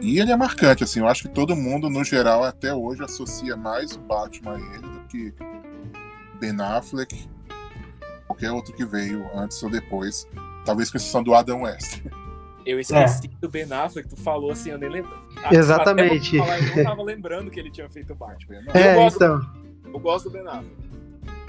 [0.00, 3.56] E ele é marcante, assim, eu acho que todo mundo, no geral, até hoje, associa
[3.56, 5.34] mais o Batman a ele do que
[6.38, 7.26] Ben Affleck,
[8.26, 10.26] qualquer outro que veio antes ou depois.
[10.64, 12.02] Talvez com exceção do Adam West.
[12.66, 15.16] Eu esqueci do Ben Affleck, tu falou assim, eu nem lembro.
[15.52, 16.36] Exatamente.
[16.36, 18.56] Falar, eu não tava lembrando que ele tinha feito o Batman.
[18.66, 19.65] Eu É, gosto então.
[19.96, 20.76] Eu gosto do Ben Affleck.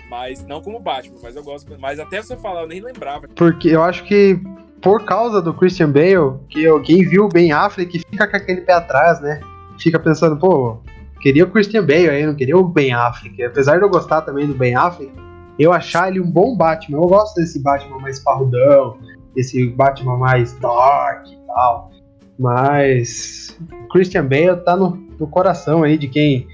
[0.10, 1.70] Mas não como Batman, mas eu gosto.
[1.78, 3.28] Mas até você falar, eu nem lembrava.
[3.36, 4.40] Porque eu acho que
[4.82, 8.72] por causa do Christian Bale, que alguém viu o Ben Affleck fica com aquele pé
[8.72, 9.42] atrás, né?
[9.78, 10.78] Fica pensando, pô,
[11.20, 13.44] queria o Christian Bale aí, não queria o Ben Affleck.
[13.44, 15.12] Apesar de eu gostar também do Ben Affleck,
[15.60, 17.00] eu achar ele um bom Batman.
[17.00, 18.98] Eu gosto desse Batman mais parrudão,
[19.36, 21.92] esse Batman mais dark e tal.
[22.40, 23.60] Mas
[23.92, 26.48] Christian Bale tá no, no coração aí de quem,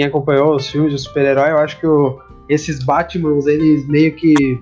[0.00, 1.50] quem acompanhou os filmes de super-herói.
[1.50, 4.58] Eu acho que o- esses Batmans, eles meio que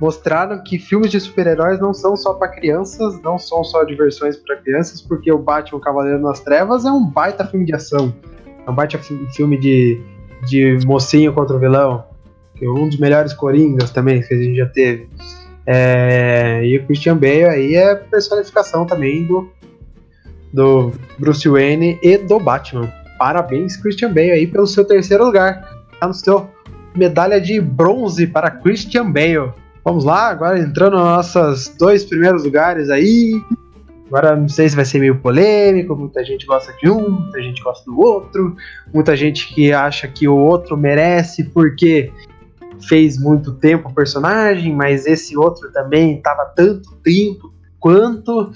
[0.00, 4.56] mostraram que filmes de super-heróis não são só para crianças, não são só diversões para
[4.56, 8.14] crianças, porque o Batman Cavaleiro nas Trevas é um baita filme de ação.
[8.64, 10.00] É um baita fi- filme de,
[10.46, 12.04] de mocinho contra o vilão.
[12.54, 15.08] que é um dos melhores Coringas também que a gente já teve.
[15.66, 19.50] É, e o Christian Bale aí é personificação também do,
[20.54, 22.90] do Bruce Wayne e do Batman.
[23.18, 25.62] Parabéns, Christian Bale, aí pelo seu terceiro lugar.
[25.98, 26.50] Tá no seu
[26.94, 29.52] medalha de bronze para Christian Bale.
[29.84, 33.40] Vamos lá, agora entrando nos nossos dois primeiros lugares aí.
[34.08, 37.62] Agora não sei se vai ser meio polêmico, muita gente gosta de um, muita gente
[37.62, 38.56] gosta do outro,
[38.94, 42.12] muita gente que acha que o outro merece porque
[42.86, 48.52] fez muito tempo o personagem, mas esse outro também estava tanto tempo quanto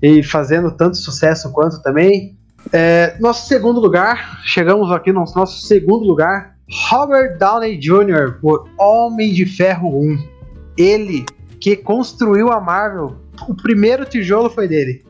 [0.00, 2.37] e fazendo tanto sucesso quanto também.
[2.72, 6.56] É, nosso segundo lugar, chegamos aqui no nosso segundo lugar,
[6.88, 8.38] Robert Downey Jr.
[8.40, 10.28] por Homem de Ferro 1.
[10.76, 11.24] Ele
[11.60, 15.04] que construiu a Marvel o primeiro tijolo foi dele.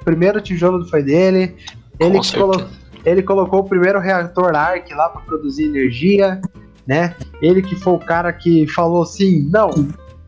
[0.00, 1.56] O primeiro tijolo foi dele.
[1.98, 2.68] Ele, colo
[3.04, 6.40] ele colocou o primeiro reator ARC lá para produzir energia,
[6.86, 7.14] né?
[7.42, 9.70] Ele que foi o cara que falou assim: não,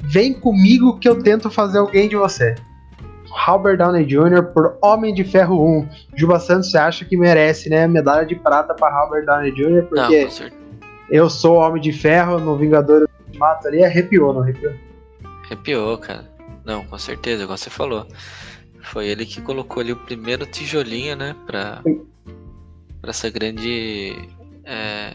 [0.03, 2.55] vem comigo que eu tento fazer alguém de você.
[3.45, 4.43] Robert Downey Jr.
[4.53, 5.89] por Homem de Ferro 1.
[6.15, 7.87] Juba Santos, você acha que merece, né?
[7.87, 9.85] Medalha de prata para Robert Downey Jr.
[9.89, 10.51] Porque não,
[11.11, 14.73] eu sou Homem de Ferro no Vingador Ultimato ali, arrepiou, não arrepiou?
[15.45, 16.25] Arrepiou, cara.
[16.65, 18.07] Não, com certeza, igual você falou.
[18.83, 21.35] Foi ele que colocou ali o primeiro tijolinho, né?
[21.47, 21.83] Pra,
[23.01, 24.15] pra essa grande.
[24.65, 25.13] É,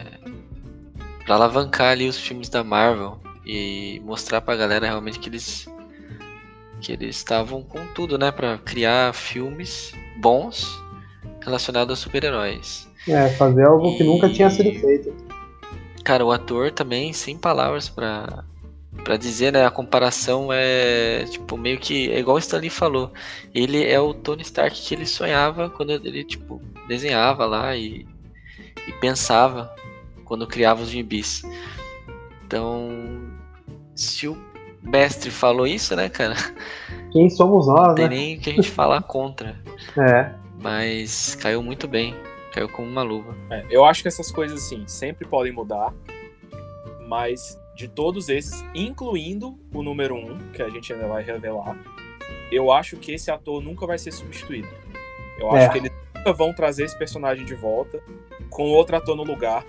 [1.25, 5.67] pra alavancar ali os filmes da Marvel e mostrar pra galera realmente que eles.
[6.81, 8.31] Que eles estavam com tudo, né?
[8.31, 10.81] Pra criar filmes bons
[11.41, 12.89] relacionados a super-heróis.
[13.07, 13.97] É, fazer algo e...
[13.97, 15.13] que nunca tinha sido feito.
[16.03, 18.43] Cara, o ator também, sem palavras para
[19.03, 23.11] para dizer, né, a comparação é tipo meio que é igual o Stanley falou.
[23.53, 28.05] Ele é o Tony Stark que ele sonhava quando ele tipo desenhava lá e,
[28.87, 29.73] e pensava
[30.25, 31.41] quando criava os gibis.
[32.45, 32.89] Então,
[33.95, 34.37] se o
[34.81, 36.35] mestre falou isso, né, cara?
[37.11, 38.15] Quem somos nós, não tem né?
[38.15, 39.55] nem que a gente falar contra.
[39.97, 40.31] É.
[40.59, 42.15] Mas caiu muito bem.
[42.53, 43.35] Caiu como uma luva.
[43.49, 45.93] É, eu acho que essas coisas assim sempre podem mudar,
[47.07, 51.77] mas de todos esses, incluindo o número um, que a gente ainda vai revelar,
[52.51, 54.67] eu acho que esse ator nunca vai ser substituído.
[55.39, 55.59] Eu é.
[55.65, 58.03] acho que eles nunca vão trazer esse personagem de volta
[58.49, 59.65] com outro ator no lugar,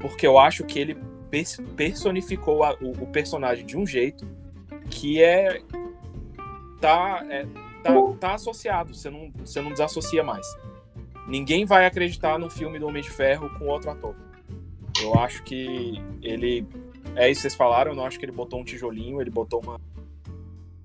[0.00, 0.96] porque eu acho que ele
[1.76, 4.26] personificou a, o, o, personagem de um jeito
[4.90, 5.62] que é
[6.80, 7.46] tá, é,
[7.82, 10.46] tá, tá associado, você não, você não desassocia mais.
[11.26, 14.14] Ninguém vai acreditar no filme do Homem de Ferro com outro ator.
[15.02, 16.66] Eu acho que ele
[17.16, 19.60] é isso que vocês falaram, eu não acho que ele botou um tijolinho, ele botou
[19.62, 19.80] uma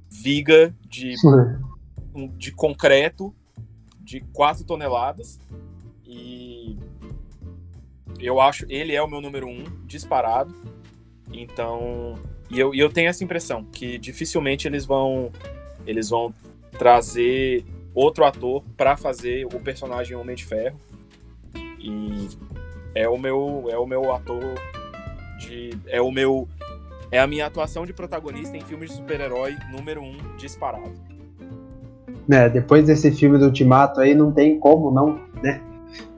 [0.09, 1.15] viga de,
[2.37, 3.33] de concreto
[3.99, 5.39] de 4 toneladas.
[6.05, 6.77] E
[8.19, 10.53] eu acho, ele é o meu número um, disparado.
[11.31, 12.15] Então,
[12.49, 15.31] e eu, e eu tenho essa impressão que dificilmente eles vão
[15.85, 16.33] eles vão
[16.77, 20.79] trazer outro ator para fazer o personagem Homem de Ferro.
[21.79, 22.27] E
[22.93, 24.41] é o meu é o meu ator
[25.39, 25.71] de.
[25.87, 26.47] É o meu.
[27.11, 30.93] É a minha atuação de protagonista em filmes de super-herói número um disparado.
[32.29, 35.59] É, depois desse filme do Ultimato aí, não tem como não, né?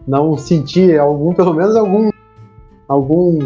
[0.05, 2.09] Não sentir algum, pelo menos algum.
[2.89, 3.39] algum.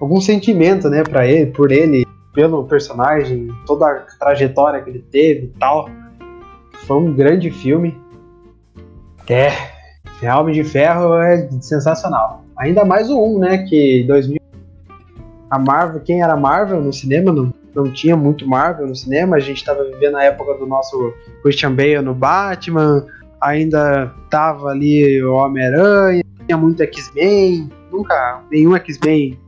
[0.00, 5.46] Algum sentimento, né, pra ele, por ele, pelo personagem, toda a trajetória que ele teve
[5.46, 5.88] e tal.
[6.86, 7.98] Foi um grande filme.
[9.28, 9.50] É,
[10.20, 12.44] Realme de Ferro é sensacional.
[12.56, 13.58] Ainda mais o 1, né?
[13.68, 14.38] Que 2000
[15.50, 19.40] a Marvel, quem era Marvel no cinema, não, não tinha muito Marvel no cinema, a
[19.40, 23.06] gente estava vivendo a época do nosso Christian Bale no Batman,
[23.40, 29.38] ainda tava ali o Homem-Aranha, tinha muito X-Men, nunca, nenhum X-Men,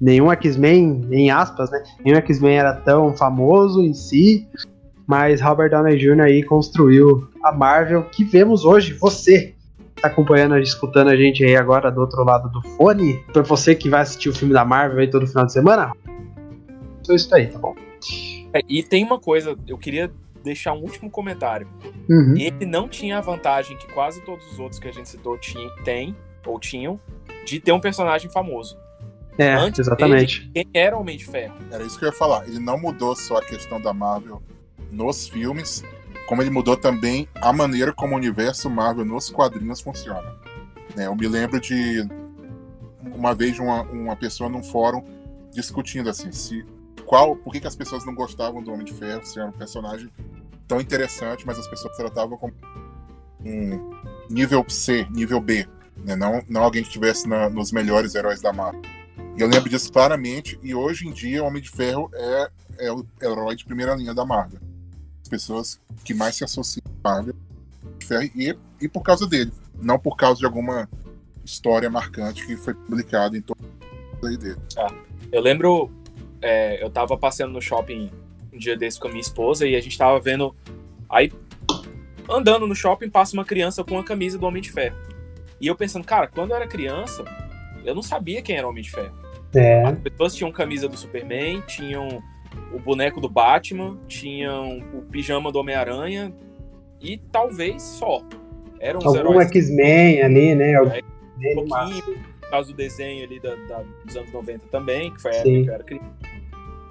[0.00, 4.48] nenhum X-Men, em aspas, né, nenhum X-Men era tão famoso em si,
[5.06, 6.22] mas Robert Downey Jr.
[6.22, 9.54] aí construiu a Marvel que vemos hoje, você,
[10.00, 13.88] tá acompanhando, escutando a gente aí agora do outro lado do fone, pra você que
[13.88, 15.92] vai assistir o filme da Marvel aí todo final de semana,
[17.04, 17.74] então isso aí, tá bom?
[18.52, 20.10] É, e tem uma coisa, eu queria
[20.42, 21.68] deixar um último comentário.
[22.08, 22.34] Uhum.
[22.36, 25.68] Ele não tinha a vantagem que quase todos os outros que a gente citou tinha,
[25.84, 26.16] tem,
[26.46, 27.00] ou tinham,
[27.44, 28.78] de ter um personagem famoso.
[29.38, 30.48] É, Antes exatamente.
[30.48, 31.54] Dele, quem era o Homem de Ferro?
[31.70, 32.46] Era isso que eu ia falar.
[32.46, 34.42] Ele não mudou só a questão da Marvel
[34.90, 35.82] nos filmes,
[36.28, 40.34] como ele mudou também a maneira como o universo Marvel nos quadrinhos funciona.
[40.96, 42.06] É, eu me lembro de
[43.02, 45.02] uma vez uma, uma pessoa num fórum
[45.52, 46.64] discutindo assim, se
[47.04, 49.52] qual, por que, que as pessoas não gostavam do Homem de Ferro, se era um
[49.52, 50.10] personagem
[50.66, 52.54] tão interessante, mas as pessoas tratavam como
[53.44, 53.90] um
[54.30, 55.66] nível C, nível B,
[55.96, 56.16] né?
[56.16, 58.82] não, não alguém que estivesse na, nos melhores heróis da Marvel.
[59.36, 63.04] Eu lembro disso claramente, e hoje em dia o Homem de Ferro é, é o
[63.20, 64.60] herói de primeira linha da Marvel.
[65.22, 67.34] As pessoas que mais se associam à Marvel
[68.36, 70.88] e, e por causa dele, não por causa de alguma
[71.44, 73.58] história marcante que foi publicada em todo
[74.24, 74.60] aí dele.
[74.78, 74.94] Ah,
[75.32, 75.90] eu lembro,
[76.40, 78.10] é, eu tava passeando no shopping
[78.52, 80.54] um dia desse com a minha esposa e a gente tava vendo.
[81.10, 81.32] Aí,
[82.30, 84.96] andando no shopping, passa uma criança com a camisa do Homem de Ferro.
[85.60, 87.24] E eu pensando, cara, quando eu era criança,
[87.84, 89.23] eu não sabia quem era o Homem de Ferro.
[89.54, 89.82] É.
[89.84, 92.22] As pessoas tinham camisa do Superman, tinham
[92.72, 96.32] o boneco do Batman, tinham o pijama do Homem-Aranha
[97.00, 98.22] e talvez só.
[98.80, 100.74] Eram os Algum heróis X-Men ali, né?
[100.74, 105.12] Algum um dele, pouquinho, por causa do desenho ali da, da- dos anos 90 também,
[105.12, 105.62] que foi a Sim.
[105.62, 106.14] época que eu era criança.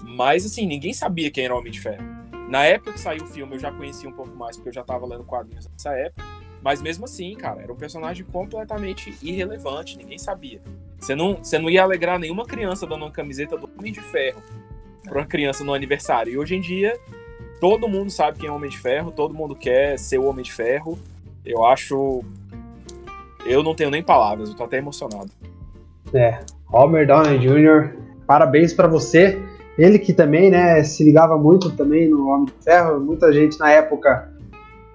[0.05, 2.03] Mas assim, ninguém sabia quem era o Homem de Ferro.
[2.49, 4.83] Na época que saiu o filme, eu já conhecia um pouco mais, porque eu já
[4.83, 6.23] tava lendo quadrinhos nessa época.
[6.63, 10.61] Mas mesmo assim, cara, era um personagem completamente irrelevante, ninguém sabia.
[10.97, 14.41] Você não, você não ia alegrar nenhuma criança dando uma camiseta do Homem de Ferro
[15.03, 16.31] pra uma criança no aniversário.
[16.31, 16.97] E hoje em dia,
[17.59, 20.43] todo mundo sabe quem é o Homem de Ferro, todo mundo quer ser o Homem
[20.43, 20.97] de Ferro.
[21.45, 22.23] Eu acho.
[23.45, 25.29] Eu não tenho nem palavras, eu tô até emocionado.
[26.65, 27.93] Robert Downey Jr.,
[28.25, 29.37] parabéns pra você.
[29.77, 33.01] Ele que também, né, se ligava muito também no Homem de Ferro.
[33.01, 34.32] Muita gente na época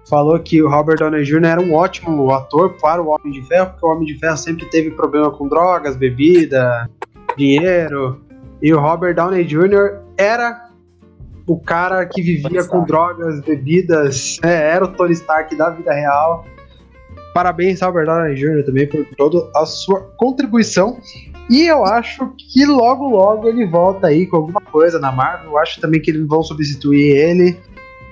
[0.08, 1.44] falou que o Robert Downey Jr.
[1.44, 4.66] era um ótimo ator para o Homem de Ferro, porque o Homem de Ferro sempre
[4.66, 6.88] teve problema com drogas, bebida,
[7.36, 8.20] dinheiro.
[8.62, 10.00] E o Robert Downey Jr.
[10.16, 10.68] era
[11.46, 16.44] o cara que vivia com drogas, bebidas, é, era o Tony Stark da vida real.
[17.32, 18.64] Parabéns, Robert Downey Jr.
[18.64, 20.98] também por toda a sua contribuição.
[21.48, 25.52] E eu acho que logo, logo ele volta aí com alguma coisa na Marvel.
[25.52, 27.58] Eu acho também que eles vão substituir ele.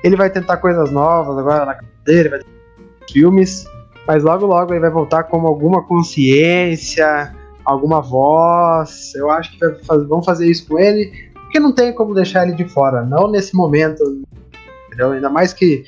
[0.07, 2.41] Ele vai tentar coisas novas agora na carreira dele, vai
[3.11, 3.67] filmes.
[4.07, 7.35] Mas logo, logo ele vai voltar com alguma consciência,
[7.65, 9.13] alguma voz.
[9.17, 12.47] Eu acho que vai faz- vão fazer isso com ele, porque não tem como deixar
[12.47, 13.03] ele de fora.
[13.05, 14.03] Não nesse momento.
[14.87, 15.11] Entendeu?
[15.13, 15.85] Ainda mais que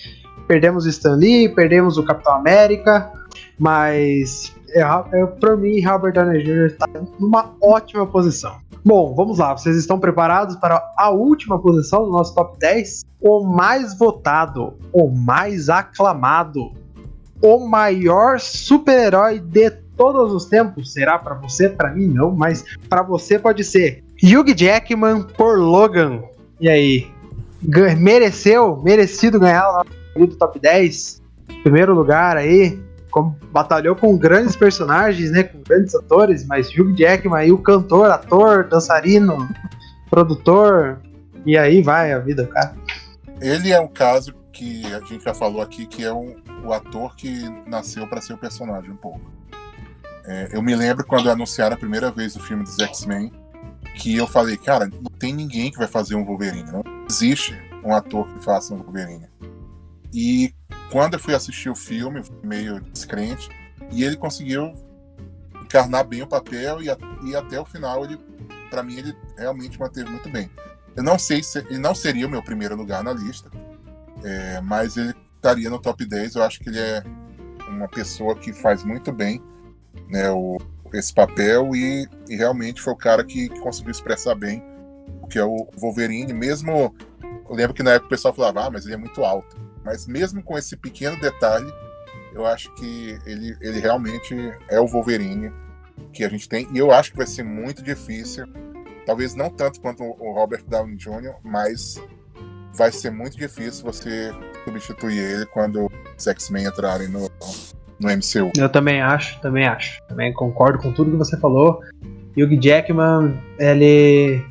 [0.48, 3.10] perdemos o Stan Lee, perdemos o Capitão América.
[3.58, 6.66] Mas é, é, pra mim, Robert Downey Jr.
[6.66, 6.86] está
[7.20, 8.56] numa ótima posição.
[8.88, 9.54] Bom, vamos lá.
[9.54, 13.04] Vocês estão preparados para a última posição do nosso top 10?
[13.20, 16.72] O mais votado, o mais aclamado,
[17.42, 20.90] o maior super-herói de todos os tempos.
[20.90, 21.68] Será para você?
[21.68, 24.02] Para mim não, mas para você pode ser.
[24.24, 26.22] Hugh Jackman por Logan.
[26.58, 27.06] E aí?
[27.98, 28.80] Mereceu?
[28.82, 29.84] Merecido ganhar
[30.16, 31.20] o top 10?
[31.62, 32.80] Primeiro lugar aí
[33.10, 38.10] como batalhou com grandes personagens, né, com grandes atores, mas Hugh Jackman aí, o cantor,
[38.10, 39.48] ator, dançarino,
[40.10, 41.00] produtor,
[41.44, 42.74] e aí vai a vida, cara.
[43.40, 46.34] Ele é um caso que a gente já falou aqui, que é um,
[46.64, 49.20] o ator que nasceu para ser o personagem um pouco.
[50.26, 53.32] É, eu me lembro quando anunciaram a primeira vez o filme dos X-Men,
[53.94, 57.94] que eu falei, cara, não tem ninguém que vai fazer um Wolverine, não existe um
[57.94, 59.26] ator que faça um Wolverine.
[60.12, 60.54] E
[60.90, 63.48] quando eu fui assistir o filme, meio descrente,
[63.92, 64.72] e ele conseguiu
[65.62, 68.18] encarnar bem o papel e, a- e até o final ele,
[68.70, 70.50] para mim, ele realmente manteve muito bem.
[70.96, 73.50] Eu não sei se ele não seria o meu primeiro lugar na lista,
[74.24, 76.34] é, mas ele estaria no top 10.
[76.34, 77.02] Eu acho que ele é
[77.68, 79.42] uma pessoa que faz muito bem
[80.08, 80.58] né, o-
[80.92, 84.62] esse papel e, e realmente foi o cara que, que conseguiu expressar bem
[85.22, 86.32] o que é o Wolverine.
[86.32, 86.94] Mesmo,
[87.48, 89.56] eu lembro que na época o pessoal falava, ah, mas ele é muito alto.
[89.88, 91.72] Mas mesmo com esse pequeno detalhe,
[92.34, 94.34] eu acho que ele, ele realmente
[94.68, 95.50] é o Wolverine
[96.12, 96.68] que a gente tem.
[96.74, 98.46] E eu acho que vai ser muito difícil
[99.06, 101.98] talvez não tanto quanto o Robert Downey Jr., mas
[102.74, 104.30] vai ser muito difícil você
[104.62, 107.30] substituir ele quando os X-Men entrarem no,
[107.98, 108.52] no MCU.
[108.58, 110.02] Eu também acho, também acho.
[110.06, 111.80] Também concordo com tudo que você falou.
[112.36, 114.44] Hugh Jackman, ele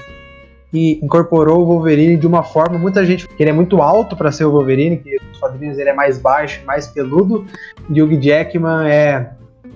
[0.73, 4.31] e incorporou o Wolverine de uma forma, muita gente, que ele é muito alto para
[4.31, 7.45] ser o Wolverine, que nos quadrinhos ele é mais baixo, mais peludo.
[7.89, 9.31] E Hugh Jackman é,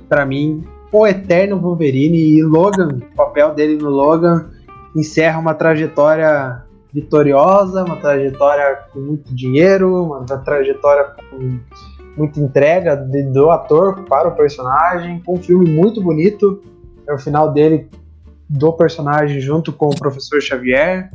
[0.09, 4.49] para mim, o eterno Wolverine e Logan, o papel dele no Logan
[4.95, 6.63] encerra uma trajetória
[6.93, 11.59] vitoriosa, uma trajetória com muito dinheiro, uma trajetória com
[12.17, 16.61] muita entrega do ator para o personagem, com um filme muito bonito.
[17.07, 17.89] É o final dele
[18.51, 21.09] do personagem junto com o professor Xavier.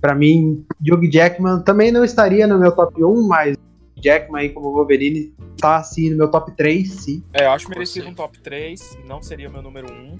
[0.00, 3.56] Para mim, Hugh Jackman também não estaria no meu top 1, mas
[3.96, 7.22] Jackman aí como Wolverine tá assim no meu top 3, sim.
[7.32, 10.16] É, eu acho merecido um top 3, não seria o meu número 1,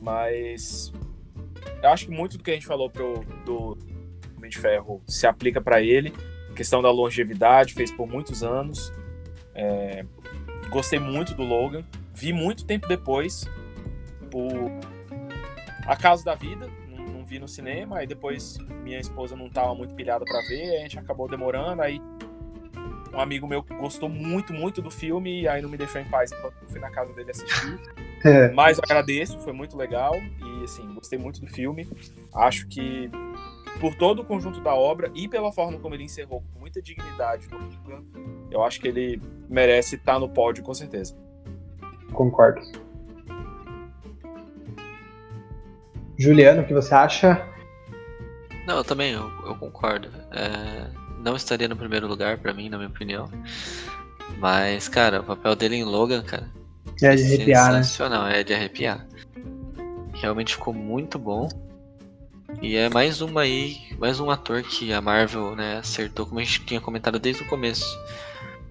[0.00, 0.92] mas
[1.82, 3.76] eu acho que muito do que a gente falou pro, do
[4.36, 6.12] Homem de Ferro se aplica pra ele.
[6.50, 8.92] A questão da longevidade, fez por muitos anos.
[9.54, 10.04] É,
[10.70, 11.84] gostei muito do Logan,
[12.14, 13.44] vi muito tempo depois
[14.30, 14.70] por
[15.88, 19.94] Acaso da Vida, não, não vi no cinema, aí depois minha esposa não tava muito
[19.94, 21.98] pilhada pra ver, a gente acabou demorando, aí
[23.12, 26.30] um amigo meu gostou muito, muito do filme, e aí não me deixou em paz
[26.30, 27.78] enquanto fui na casa dele assistir.
[28.24, 28.50] É.
[28.50, 31.88] Mas agradeço, foi muito legal, e assim, gostei muito do filme.
[32.34, 33.08] Acho que
[33.80, 37.46] por todo o conjunto da obra e pela forma como ele encerrou com muita dignidade,
[38.50, 41.16] eu acho que ele merece estar no pódio com certeza.
[42.12, 42.60] Concordo.
[46.18, 47.46] Juliano, o que você acha?
[48.66, 50.08] Não, eu também, eu, eu concordo.
[50.32, 50.90] É,
[51.20, 53.30] não estaria no primeiro lugar pra mim, na minha opinião.
[54.38, 56.50] Mas, cara, o papel dele em Logan, cara,
[57.02, 57.82] É de arrepiar, né?
[57.82, 59.06] sensacional, é de arrepiar.
[60.14, 61.48] Realmente ficou muito bom.
[62.60, 66.42] E é mais uma aí, mais um ator que a Marvel, né, acertou, como a
[66.44, 67.84] gente tinha comentado desde o começo.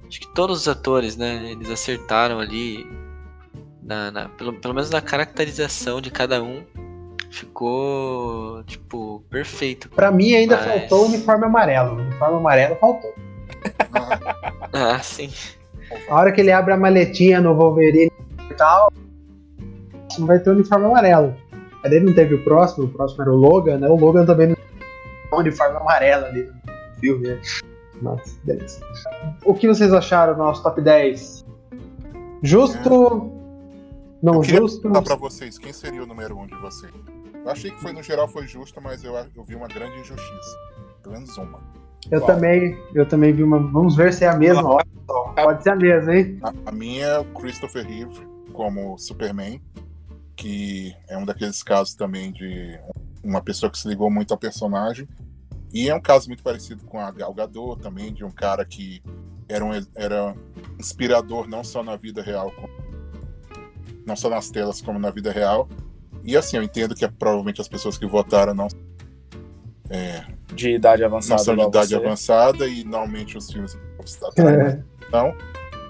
[0.07, 2.85] Acho que todos os atores, né, eles acertaram ali,
[3.81, 6.63] na, na- pelo, pelo menos na caracterização de cada um.
[7.29, 9.89] Ficou, tipo, perfeito.
[9.89, 11.95] Pra mim ainda Mas- faltou o uniforme amarelo.
[11.95, 13.13] O uniforme amarelo faltou.
[14.73, 15.31] Ah, sim.
[16.09, 18.11] A hora que ele abre a maletinha no Wolverine
[18.49, 18.91] e tal,
[20.19, 21.33] não vai ter o uniforme amarelo.
[21.81, 23.87] Mas ele não teve o próximo, o próximo era o Logan, né?
[23.87, 24.65] O Logan também não tem
[25.31, 27.41] o uniforme amarelo ali no filme, né?
[28.01, 28.79] Mas, beleza.
[29.45, 31.45] O que vocês acharam do nosso top 10?
[32.43, 33.31] Justo?
[34.21, 34.81] Não Eu queria justo?
[34.81, 36.91] perguntar pra vocês, quem seria o número um de vocês?
[37.47, 40.57] Eu achei que foi, no geral, foi justo, mas eu, eu vi uma grande injustiça.
[41.01, 41.61] Pelo menos uma.
[42.11, 42.35] Eu Qual?
[42.35, 43.57] também, eu também vi uma.
[43.57, 44.83] Vamos ver se é a mesma.
[45.33, 46.39] Pode ser a mesma, hein?
[46.43, 49.61] A, a minha é o Christopher Reeve como Superman,
[50.35, 52.77] que é um daqueles casos também de
[53.23, 55.07] uma pessoa que se ligou muito ao personagem.
[55.73, 59.01] E é um caso muito parecido com a Gal Gadot também, de um cara que
[59.47, 60.35] era, um, era
[60.77, 62.51] inspirador não só na vida real,
[64.05, 65.69] não só nas telas, como na vida real.
[66.27, 68.67] E assim, eu entendo que é, provavelmente as pessoas que votaram não,
[70.53, 71.41] De idade não avançada.
[71.41, 71.95] são de idade você.
[71.95, 73.77] avançada e normalmente os filmes
[74.37, 74.79] É,
[75.11, 75.33] não,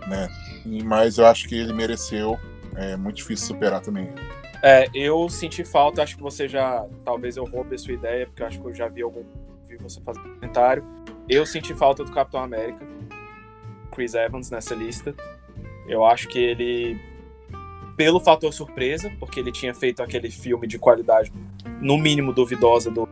[0.07, 0.27] né?
[0.65, 2.37] E- Mas eu acho que ele mereceu.
[2.75, 4.09] É muito difícil superar também.
[4.61, 6.85] É, eu senti falta, acho que você já.
[7.03, 9.23] Talvez eu roube a sua ideia, porque eu acho que eu já vi algum.
[9.67, 10.83] Vi você fazer um comentário.
[11.27, 12.85] Eu senti falta do Capitão América,
[13.91, 15.15] Chris Evans, nessa lista.
[15.87, 16.99] Eu acho que ele.
[17.97, 21.33] Pelo fator surpresa, porque ele tinha feito aquele filme de qualidade,
[21.81, 23.09] no mínimo duvidosa, do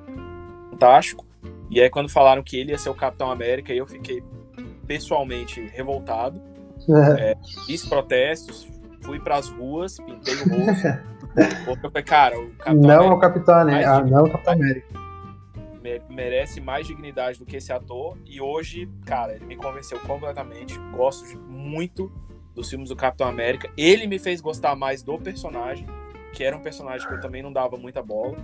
[0.70, 1.26] Fantástico.
[1.70, 4.24] E aí, quando falaram que ele ia ser o Capitão América, eu fiquei
[4.86, 6.40] pessoalmente revoltado.
[7.18, 7.36] é.
[7.66, 8.68] Fiz protestos,
[9.02, 10.88] fui pras ruas, pintei o rosto.
[11.66, 13.84] porque eu falei, cara, o Capitão Não é América o Capitão, né?
[13.86, 14.88] Ah, não é o Capitão América.
[15.82, 18.18] me- merece mais dignidade do que esse ator.
[18.26, 20.78] E hoje, cara, ele me convenceu completamente.
[20.94, 22.12] Gosto de- muito
[22.56, 23.70] dos filmes do Capitão América.
[23.78, 25.86] Ele me fez gostar mais do personagem,
[26.34, 28.38] que era um personagem que eu também não dava muita bola.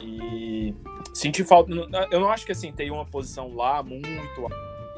[0.00, 0.74] E
[1.12, 1.70] senti falta.
[2.10, 4.08] Eu não acho que assim, tem uma posição lá muito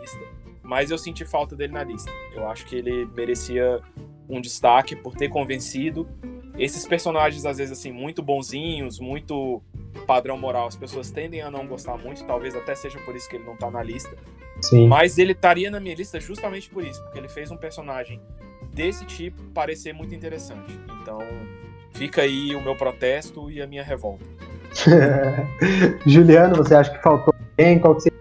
[0.00, 0.20] lista,
[0.62, 2.10] mas eu senti falta dele na lista.
[2.34, 3.80] Eu acho que ele merecia
[4.28, 6.06] um destaque por ter convencido.
[6.56, 9.62] Esses personagens, às vezes, assim, muito bonzinhos, muito
[10.06, 13.36] padrão moral, as pessoas tendem a não gostar muito, talvez até seja por isso que
[13.36, 14.16] ele não tá na lista.
[14.60, 14.86] Sim.
[14.86, 18.20] Mas ele estaria na minha lista justamente por isso, porque ele fez um personagem
[18.72, 20.72] desse tipo parecer muito interessante.
[21.00, 21.18] Então,
[21.90, 24.24] fica aí o meu protesto e a minha revolta.
[26.06, 27.78] Juliano, você acha que faltou alguém?
[27.78, 28.12] Qual que você...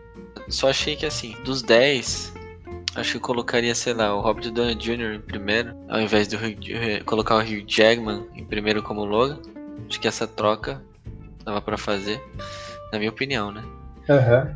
[0.49, 2.34] Só achei que assim, dos 10,
[2.95, 5.13] acho que eu colocaria, sei lá, o Robert Downey Jr.
[5.13, 6.36] em primeiro, ao invés de
[6.74, 9.39] eh, colocar o Hugh Jackman em primeiro como Logan.
[9.88, 10.82] Acho que essa troca
[11.44, 12.22] dava pra fazer,
[12.92, 13.64] na minha opinião, né?
[14.10, 14.54] Aham.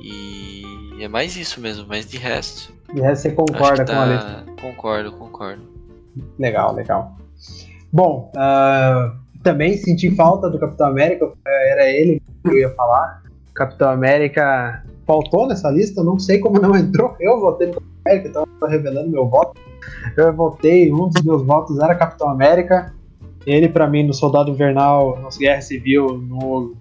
[0.00, 2.72] E é mais isso mesmo, mas de resto.
[2.92, 4.44] De resto, você concorda que com a lista?
[4.46, 4.62] tá...
[4.62, 5.62] Concordo, concordo.
[6.38, 7.16] Legal, legal.
[7.92, 13.22] Bom, ah, também senti falta do Capitão América, era ele que eu ia falar.
[13.54, 17.16] Capitão América faltou nessa lista, não sei como não entrou.
[17.18, 19.60] Eu votei no Capitão América, então eu tô revelando meu voto.
[20.16, 22.94] Eu votei, um dos meus votos era Capitão América.
[23.50, 26.74] Ele, pra mim, no Soldado Invernal, no Guerra Civil, no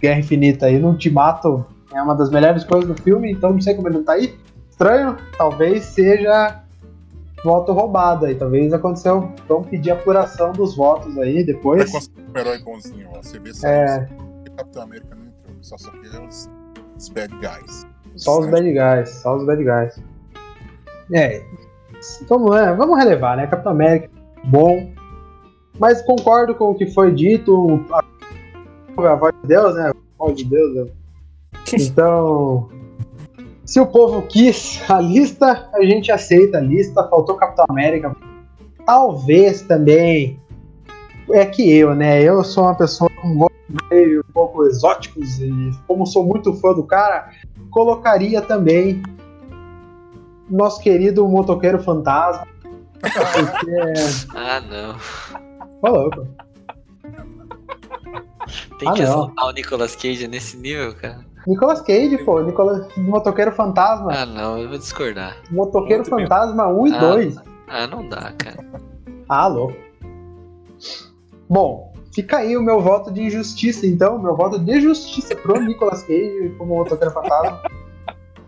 [0.00, 3.74] Guerra Infinita e no Ultimato, é uma das melhores coisas do filme, então não sei
[3.74, 4.34] como ele não tá aí.
[4.70, 6.60] Estranho, talvez seja
[7.44, 8.34] voto roubado aí.
[8.34, 9.32] Talvez aconteceu.
[9.48, 11.90] Vamos pedir apuração dos votos aí Vai depois.
[11.90, 13.22] conseguir um herói bonzinho, ó.
[13.22, 13.84] Você vê só É.
[14.04, 14.54] isso.
[14.56, 15.56] Capitão América não entrou.
[15.62, 16.50] Só só quer os,
[16.96, 17.86] os bad guys.
[18.16, 20.02] Só os bad guys, só os bad guys.
[21.12, 21.42] É.
[22.28, 23.46] Vamos, é, vamos relevar, né?
[23.46, 24.10] Capitão América,
[24.44, 24.90] bom.
[25.78, 27.84] Mas concordo com o que foi dito.
[27.92, 28.02] A,
[28.98, 29.90] a voz de Deus, né?
[29.90, 30.74] A voz de Deus.
[30.74, 30.86] né?
[31.72, 32.68] Então.
[33.64, 37.06] Se o povo quis a lista, a gente aceita a lista.
[37.08, 38.16] Faltou Capitão América.
[38.86, 40.40] Talvez também.
[41.30, 42.22] É que eu, né?
[42.22, 43.58] Eu sou uma pessoa com gostos
[43.90, 47.30] meio um pouco exóticos e como sou muito fã do cara,
[47.70, 49.02] colocaria também
[50.48, 52.46] nosso querido motoqueiro fantasma.
[53.02, 53.76] Porque...
[54.34, 55.47] Ah, não.
[55.82, 56.26] Ô, louco.
[58.78, 61.26] Tem Ah, que exaltar o Nicolas Cage nesse nível, cara.
[61.46, 64.12] Nicolas Cage, pô, Nicolas, motoqueiro fantasma.
[64.12, 65.36] Ah, não, eu vou discordar.
[65.50, 66.26] motoqueiro muito bem.
[66.26, 66.98] fantasma 1 e Ah.
[66.98, 67.36] 2.
[67.68, 68.66] Ah, não dá, cara.
[69.28, 69.76] Ah, louco.
[71.48, 74.18] Bom, fica aí o meu voto de injustiça, então.
[74.18, 77.60] Meu voto de justiça pro Nicolas Cage como motoqueiro fantasma.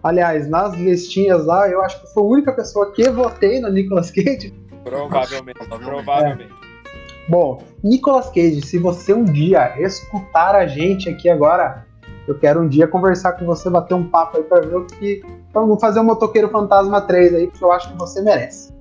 [0.02, 4.10] Aliás, nas listinhas lá, eu acho que foi a única pessoa que votei no Nicolas
[4.10, 4.54] Cage.
[4.84, 6.52] Provavelmente, provavelmente.
[7.30, 11.86] Bom, Nicolas Cage, se você um dia escutar a gente aqui agora,
[12.26, 15.22] eu quero um dia conversar com você, bater um papo aí pra ver o que.
[15.54, 18.72] Vamos fazer um Motoqueiro Fantasma 3 aí, porque eu acho que você merece.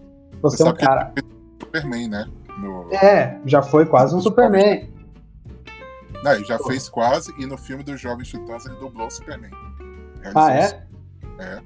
[0.42, 1.14] Você é um cara.
[1.62, 2.28] Superman, né?
[2.58, 2.92] No...
[2.92, 4.90] É, já foi quase um Superman.
[6.24, 9.52] Não, ele já fez quase, e no filme dos Jovens Titãs ele dublou o Superman.
[10.22, 10.76] Realizou Ah, isso.
[11.40, 11.44] é?
[11.44, 11.62] É.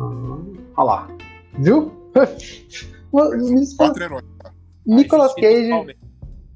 [0.00, 1.08] Hum, Olha lá.
[1.58, 1.92] Viu?
[3.12, 3.84] Me desculpa.
[3.90, 4.24] Quatro heróis.
[4.38, 4.52] Tá?
[4.86, 5.96] Nicolas A Cage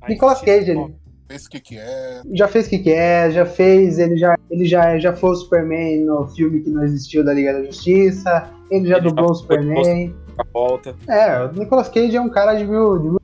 [0.09, 1.07] Nicolas injustiça Cage, ele- totalmente.
[1.29, 2.23] Esse que que é?
[2.35, 5.35] já fez o que, que é, já fez, ele já, ele já, já foi o
[5.35, 9.33] Superman no filme que não existiu da Liga da Justiça, ele já Ele já dublou
[9.33, 10.15] o Superman.
[10.39, 10.95] A volta.
[11.09, 13.21] É, o Nicolas Cage é um cara de mil, de mil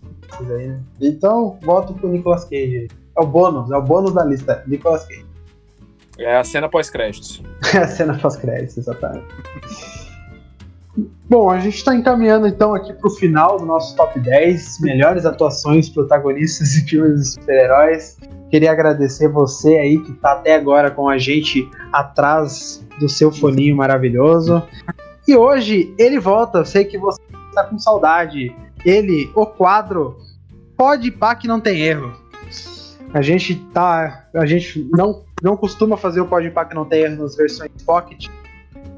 [0.56, 0.80] aí, né?
[1.00, 2.76] Então, voto pro Nicolas Cage.
[2.76, 2.88] aí.
[3.16, 4.64] É o bônus, é o bônus da lista.
[4.66, 5.24] Nicolas Cage.
[6.18, 7.40] É a cena pós-créditos.
[7.72, 9.24] É a cena pós-créditos, exatamente.
[10.96, 15.24] Bom, a gente está encaminhando então aqui para o final do nosso top 10 melhores
[15.24, 18.18] atuações protagonistas de filmes de super-heróis.
[18.50, 23.74] Queria agradecer você aí que está até agora com a gente atrás do seu foninho
[23.74, 24.62] maravilhoso.
[25.26, 28.54] E hoje ele volta, eu sei que você está com saudade.
[28.84, 30.18] Ele, o quadro
[30.76, 32.12] Pode Pá que não tem erro.
[33.14, 37.04] A gente tá, a gente não não costuma fazer o Pode Pá que não tem
[37.04, 38.28] erro nas versões Pocket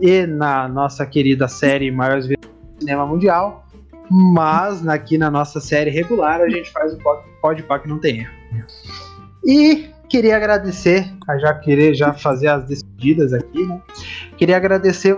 [0.00, 3.64] e na nossa querida série Maiores Vilões do Cinema Mundial,
[4.10, 7.98] mas aqui na nossa série regular a gente faz o Po- Pode Pá que não
[7.98, 8.30] tem erro.
[9.44, 11.10] E queria agradecer,
[11.40, 13.80] já querer já fazer as despedidas aqui, né?
[14.36, 15.16] Queria agradecer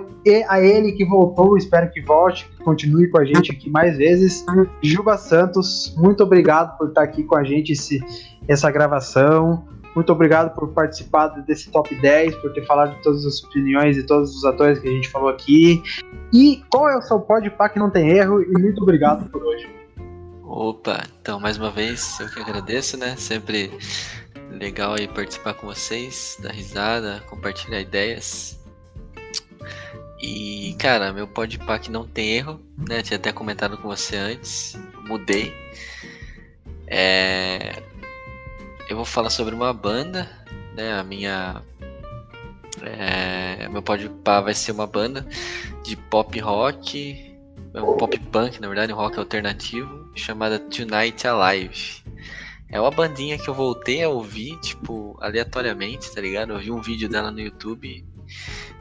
[0.48, 4.44] a ele que voltou, espero que volte, que continue com a gente aqui mais vezes.
[4.82, 8.00] Juba Santos, muito obrigado por estar aqui com a gente esse,
[8.48, 9.64] essa gravação.
[9.96, 14.02] Muito obrigado por participar desse top 10, por ter falado de todas as opiniões e
[14.02, 15.82] todos os atores que a gente falou aqui.
[16.30, 18.42] E qual é o seu pode pá que não tem erro?
[18.42, 19.66] E muito obrigado por hoje.
[20.44, 23.16] Opa, então mais uma vez eu que agradeço, né?
[23.16, 23.72] Sempre
[24.50, 28.62] legal aí participar com vocês, dar risada, compartilhar ideias.
[30.20, 33.00] E cara, meu podpah que não tem erro, né?
[33.00, 35.54] Tinha até comentado com você antes, mudei.
[36.86, 37.82] É...
[38.88, 40.28] Eu vou falar sobre uma banda,
[40.74, 40.98] né?
[40.98, 41.62] A minha.
[42.82, 43.68] É...
[43.68, 45.26] Meu podpah vai ser uma banda
[45.82, 47.36] de pop rock
[47.76, 52.02] é um pop punk, na verdade, rock alternativo, chamada Tonight Alive.
[52.70, 56.54] É uma bandinha que eu voltei a ouvir, tipo, aleatoriamente, tá ligado?
[56.54, 58.02] Eu vi um vídeo dela no YouTube.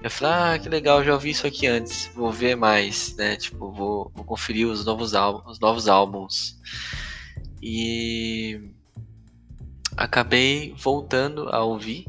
[0.01, 3.35] Eu falei, ah, que legal, já ouvi isso aqui antes, vou ver mais, né?
[3.35, 6.57] Tipo, vou, vou conferir os novos, álbum, os novos álbuns.
[7.61, 8.61] E
[9.97, 12.05] acabei voltando a ouvir.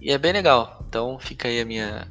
[0.00, 0.84] E é bem legal.
[0.88, 2.06] Então fica aí a minha,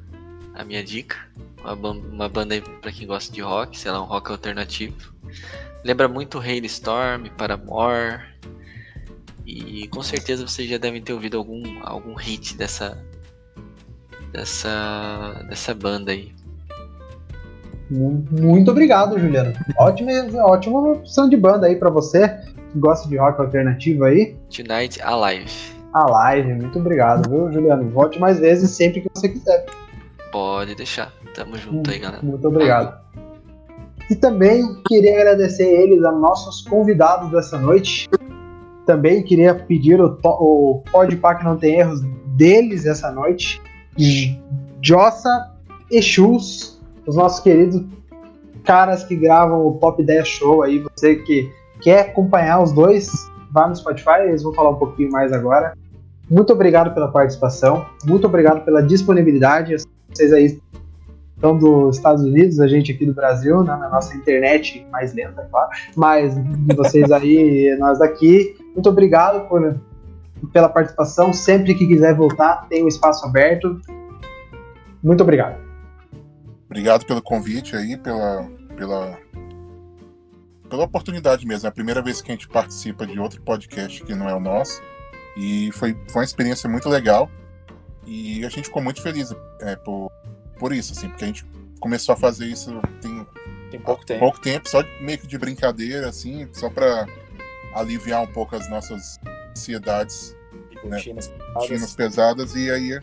[0.54, 1.18] a minha dica
[1.64, 5.14] uma, uma banda pra quem gosta de rock, sei lá, um rock alternativo.
[5.84, 8.22] Lembra muito Hailstorm, Paramore.
[9.46, 12.98] E com certeza vocês já devem ter ouvido algum, algum hit dessa
[14.32, 16.34] dessa dessa banda aí.
[17.90, 19.54] Mu- Muito obrigado, Juliano.
[19.78, 20.12] Ótima,
[20.44, 22.28] ótima opção de banda aí pra você
[22.76, 24.36] gosta de rock alternativo aí.
[24.50, 25.76] Tonight Alive.
[25.94, 27.90] A live, muito obrigado, viu, Juliano?
[27.90, 29.66] Volte mais vezes sempre que você quiser.
[30.32, 31.14] Pode deixar.
[31.34, 32.22] Tamo junto aí, galera.
[32.22, 33.00] Muito obrigado.
[34.10, 38.10] E também queria agradecer eles, a nossos convidados dessa noite.
[38.86, 42.02] Também queria pedir o, o Podpah que não tem erros
[42.36, 43.62] deles essa noite.
[44.82, 45.56] Jossa
[45.90, 47.84] e Chus, os nossos queridos
[48.66, 50.80] caras que gravam o Top 10 Show aí.
[50.80, 51.50] Você que
[51.82, 53.10] quer acompanhar os dois,
[53.52, 55.74] vá no Spotify, eles vão falar um pouquinho mais agora.
[56.30, 59.76] Muito obrigado pela participação, muito obrigado pela disponibilidade.
[60.12, 60.60] Vocês aí
[61.36, 65.42] estão dos Estados Unidos, a gente aqui do Brasil, né, na nossa internet mais lenta,
[65.42, 65.70] é claro.
[65.96, 66.34] Mas
[66.76, 69.80] vocês aí, nós daqui, muito obrigado por,
[70.52, 71.32] pela participação.
[71.32, 73.80] Sempre que quiser voltar, tem um espaço aberto.
[75.04, 75.64] Muito obrigado.
[76.66, 79.18] Obrigado pelo convite aí, pela, pela,
[80.70, 81.68] pela oportunidade mesmo.
[81.68, 84.40] É a primeira vez que a gente participa de outro podcast que não é o
[84.40, 84.82] nosso.
[85.38, 87.30] E foi, foi uma experiência muito legal.
[88.06, 90.12] E a gente ficou muito feliz é, por,
[90.60, 91.46] por isso, assim, porque a gente
[91.80, 93.28] começou a fazer isso tem,
[93.72, 94.20] Tem pouco tempo.
[94.20, 97.08] pouco tempo, só meio que de brincadeira, assim, só para
[97.74, 99.20] aliviar um pouco as nossas
[99.52, 100.36] ansiedades
[100.72, 103.02] E rotinas rotinas pesadas e aí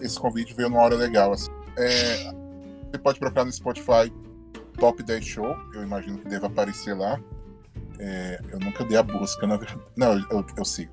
[0.00, 1.32] esse convite veio numa hora legal.
[1.32, 1.50] Assim.
[1.76, 2.32] É,
[2.90, 4.12] você pode procurar no Spotify
[4.78, 7.20] Top 10 Show, eu imagino que deve aparecer lá.
[7.98, 9.80] É, eu nunca dei a busca, na verdade.
[9.96, 10.92] Não, eu, eu sigo.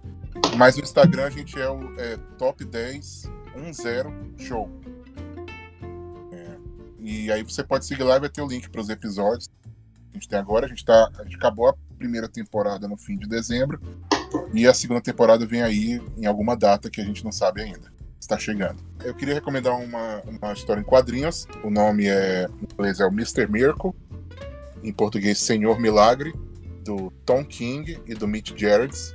[0.57, 3.77] Mas no Instagram a gente é o é, Top 10 10
[4.39, 4.69] Show.
[6.31, 6.57] É,
[6.99, 9.69] e aí você pode seguir lá e vai ter o link para os episódios que
[10.11, 10.65] a gente tem agora.
[10.65, 13.79] A gente, tá, a gente acabou a primeira temporada no fim de dezembro.
[14.53, 17.94] E a segunda temporada vem aí em alguma data que a gente não sabe ainda.
[18.25, 18.81] Está chegando.
[19.03, 21.47] Eu queria recomendar uma, uma história em quadrinhos.
[21.63, 23.45] O nome é, em inglês é o Mr.
[23.47, 23.91] Miracle.
[24.83, 26.33] Em português, Senhor Milagre,
[26.83, 29.13] do Tom King e do Mitch Gerards.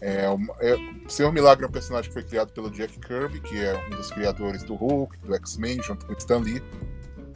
[0.00, 0.76] É, uma- é,
[1.08, 4.12] Senhor Milagre é um personagem que foi criado pelo Jack Kirby, que é um dos
[4.12, 6.62] criadores do Hulk, do X-Men, junto com Stan Lee.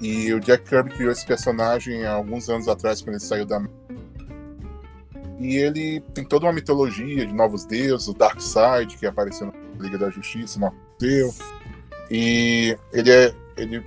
[0.01, 3.61] E o Jack Kirby criou esse personagem há alguns anos atrás, quando ele saiu da
[5.41, 9.99] e ele tem toda uma mitologia de novos deuses, o Darkseid, que apareceu na Liga
[9.99, 11.35] da Justiça, não aconteceu.
[12.10, 13.85] E ele é, ele,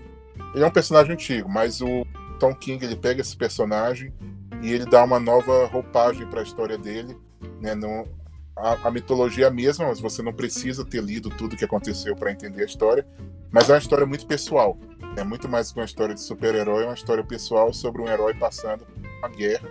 [0.55, 2.05] ele é um personagem antigo, mas o
[2.39, 4.13] Tom King ele pega esse personagem
[4.61, 7.17] e ele dá uma nova roupagem para a história dele.
[7.61, 7.75] Né?
[7.75, 8.07] Não,
[8.55, 12.15] a, a mitologia é a mesma, mas você não precisa ter lido tudo que aconteceu
[12.15, 13.05] para entender a história.
[13.51, 14.77] Mas é uma história muito pessoal.
[15.15, 18.33] É muito mais que uma história de super-herói, é uma história pessoal sobre um herói
[18.33, 18.87] passando
[19.19, 19.69] uma guerra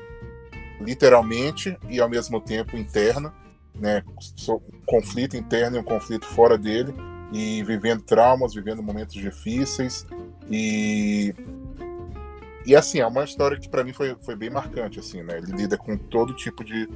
[0.80, 3.32] literalmente e ao mesmo tempo interna,
[3.74, 4.02] né?
[4.48, 6.92] Um conflito interno e um conflito fora dele
[7.32, 10.06] e vivendo traumas, vivendo momentos difíceis
[10.50, 11.34] e
[12.64, 15.38] e assim é uma história que para mim foi, foi bem marcante assim, né?
[15.38, 16.88] Ele lida com todo tipo de,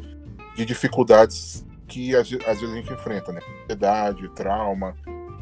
[0.54, 3.40] de dificuldades que às, às vezes a gente enfrenta, né?
[3.62, 4.94] Ansiedade, trauma,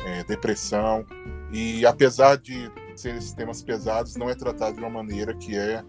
[0.07, 1.05] é, depressão
[1.53, 5.83] e apesar de ser esses temas pesados, não é tratado de uma maneira que é,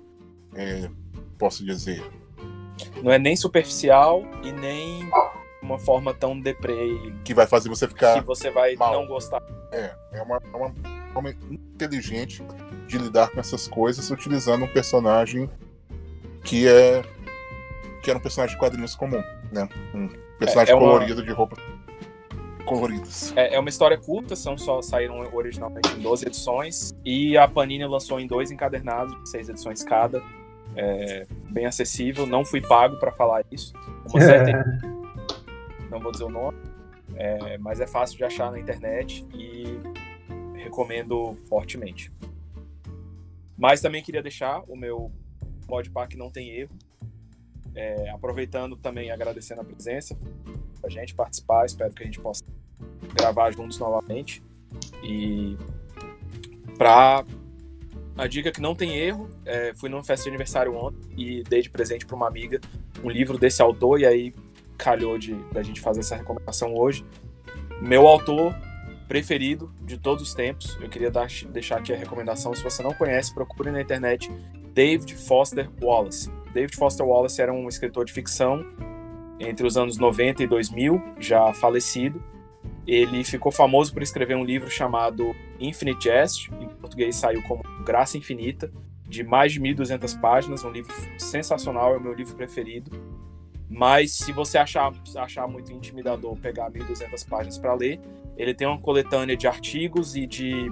[0.56, 0.90] é
[1.38, 2.03] posso dizer
[3.03, 5.10] Não é nem superficial e nem
[5.65, 8.13] uma forma tão deprê que vai fazer você ficar.
[8.19, 8.93] que você vai mal.
[8.93, 9.41] não gostar.
[9.71, 10.73] É, é uma, é uma
[11.13, 12.43] forma inteligente
[12.87, 15.49] de lidar com essas coisas utilizando um personagem
[16.43, 17.01] que é.
[18.03, 19.67] que era um personagem de quadrinhos comum, né?
[19.93, 21.57] Um personagem É- é uma- colorido de roupas
[22.65, 23.33] coloridas.
[23.35, 27.85] É, é uma história curta, são só saíram originalmente em 12 edições e a Panini
[27.85, 30.21] lançou em dois encadernados, de seis edições cada.
[30.77, 33.71] É, bem acessível, não fui pago para falar isso.
[34.09, 34.51] Uma certa
[35.95, 36.57] não vou dizer o nome,
[37.15, 39.80] é, mas é fácil de achar na internet e
[40.57, 42.11] recomendo fortemente.
[43.57, 45.11] Mas também queria deixar o meu
[45.67, 46.76] modpack não tem erro.
[47.73, 50.17] É, aproveitando também agradecendo a presença
[50.85, 52.43] a gente participar, espero que a gente possa
[53.13, 54.43] gravar juntos novamente.
[55.03, 55.57] E
[56.77, 57.26] para
[58.17, 61.61] a dica que não tem erro, é, fui numa festa de aniversário ontem e dei
[61.61, 62.59] de presente para uma amiga
[63.03, 64.34] um livro desse autor e aí
[64.77, 67.06] calhou de da gente fazer essa recomendação hoje.
[67.81, 68.56] Meu autor
[69.07, 72.93] preferido de todos os tempos, eu queria dar, deixar aqui a recomendação, se você não
[72.93, 74.31] conhece, procure na internet
[74.73, 76.31] David Foster Wallace.
[76.53, 78.65] David Foster Wallace era um escritor de ficção
[79.39, 82.22] entre os anos 90 e 2000, já falecido.
[82.88, 88.18] Ele ficou famoso por escrever um livro chamado Infinite Jest, em português saiu como Graça
[88.18, 88.72] Infinita,
[89.07, 92.91] de mais de 1.200 páginas, um livro sensacional, é o meu livro preferido.
[93.69, 97.99] Mas se você achar, achar muito intimidador pegar 1.200 páginas para ler,
[98.37, 100.71] ele tem uma coletânea de artigos e de.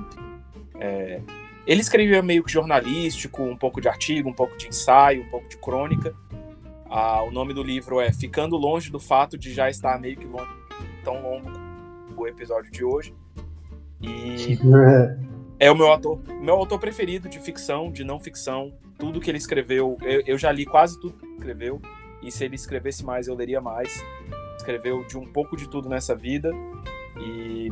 [0.79, 1.21] é,
[1.65, 5.47] Ele escrevia meio que jornalístico, um pouco de artigo, um pouco de ensaio, um pouco
[5.47, 6.13] de crônica.
[6.89, 10.27] Ah, o nome do livro é Ficando Longe do Fato de Já Estar Meio que
[10.27, 10.51] Longe,
[11.03, 11.49] tão longo
[12.07, 13.15] como o episódio de hoje.
[13.99, 14.59] E
[15.57, 18.71] é o meu autor, meu autor preferido de ficção, de não ficção.
[18.99, 21.81] Tudo que ele escreveu, eu, eu já li quase tudo que ele escreveu.
[22.23, 24.03] E se ele escrevesse mais, eu leria mais.
[24.57, 26.51] Escreveu de um pouco de tudo nessa vida.
[27.17, 27.69] E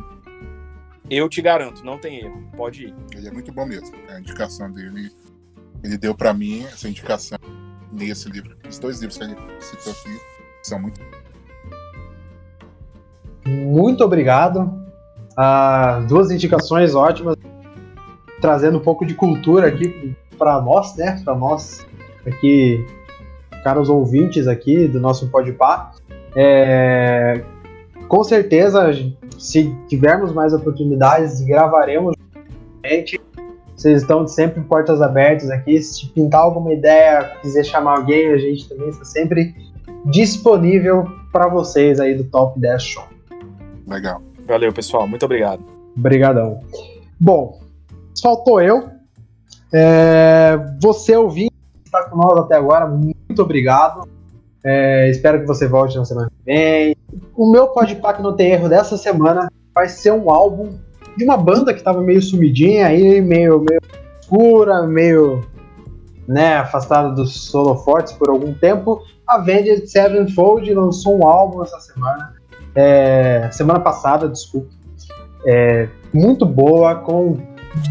[1.10, 2.42] eu te garanto, não tem erro.
[2.56, 2.94] Pode ir.
[3.14, 3.96] Ele é muito bom mesmo.
[4.08, 5.10] A indicação dele,
[5.82, 7.38] ele deu para mim essa indicação.
[7.92, 8.56] Li esse livro.
[8.68, 10.20] Os dois livros que ele citou aqui
[10.62, 11.00] são muito.
[13.46, 14.80] Muito obrigado.
[15.36, 17.36] Ah, duas indicações ótimas,
[18.40, 21.20] trazendo um pouco de cultura aqui para nós, né?
[21.24, 21.86] Para nós
[22.26, 22.84] aqui,
[23.62, 25.92] caros ouvintes aqui do nosso Podpah.
[26.34, 27.42] É,
[28.08, 28.90] com certeza,
[29.38, 32.14] se tivermos mais oportunidades, gravaremos.
[33.74, 35.80] Vocês estão sempre portas abertas aqui.
[35.82, 39.54] Se pintar alguma ideia, quiser chamar alguém, a gente também está sempre
[40.06, 43.04] disponível para vocês aí do Top 10 Show.
[43.86, 44.20] Legal.
[44.46, 45.06] Valeu, pessoal.
[45.06, 45.62] Muito obrigado.
[45.96, 46.60] Obrigadão.
[47.18, 47.60] Bom,
[48.20, 48.90] faltou eu.
[49.72, 51.52] É, você ouvinte
[51.84, 54.08] está com nós até agora, muito obrigado.
[54.64, 56.96] É, espero que você volte na semana que vem.
[57.36, 60.74] O meu Podpack Não Tem Erro dessa semana vai ser um álbum
[61.16, 63.80] de uma banda que estava meio sumidinha aí, meio, meio
[64.20, 65.42] escura, meio
[66.26, 69.02] né, afastada dos solo fortes por algum tempo.
[69.26, 72.34] Avenged Sevenfold lançou um álbum essa semana,
[72.74, 74.68] é, semana passada, desculpa,
[75.46, 77.38] é, muito boa, com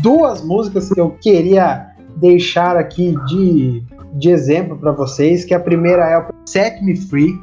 [0.01, 6.03] duas músicas que eu queria deixar aqui de, de exemplo para vocês, que a primeira
[6.09, 7.39] é o Set Me Free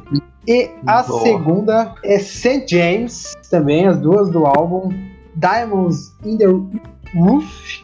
[0.46, 1.22] e a Boa.
[1.22, 2.64] segunda é St.
[2.66, 4.90] James, também as duas do álbum
[5.36, 6.46] Diamonds in the
[7.14, 7.82] Roof,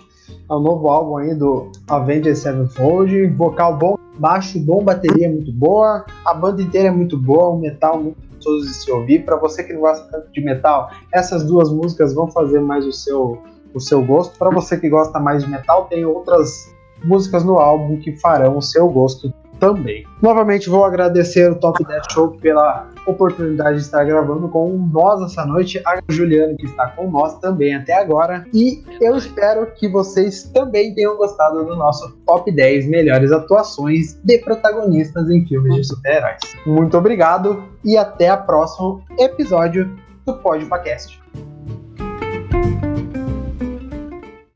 [0.48, 6.04] é o novo álbum aí do Avenged Sevenfold, vocal bom, baixo bom, bateria muito boa,
[6.24, 9.24] a banda inteira é muito boa, um metal muito gostoso de se ouvir.
[9.24, 12.92] Para você que não gosta tanto de metal, essas duas músicas vão fazer mais o
[12.92, 13.42] seu
[13.74, 14.38] o seu gosto.
[14.38, 16.72] Para você que gosta mais de metal, tem outras
[17.04, 20.04] músicas no álbum que farão o seu gosto também.
[20.20, 25.44] Novamente vou agradecer o Top 10 Show pela oportunidade de estar gravando com nós essa
[25.44, 30.44] noite, a Juliana que está com nós também até agora, e eu espero que vocês
[30.54, 36.40] também tenham gostado do nosso Top 10 melhores atuações de protagonistas em filmes de super-heróis.
[36.66, 41.22] Muito obrigado e até o próximo episódio do Podcast.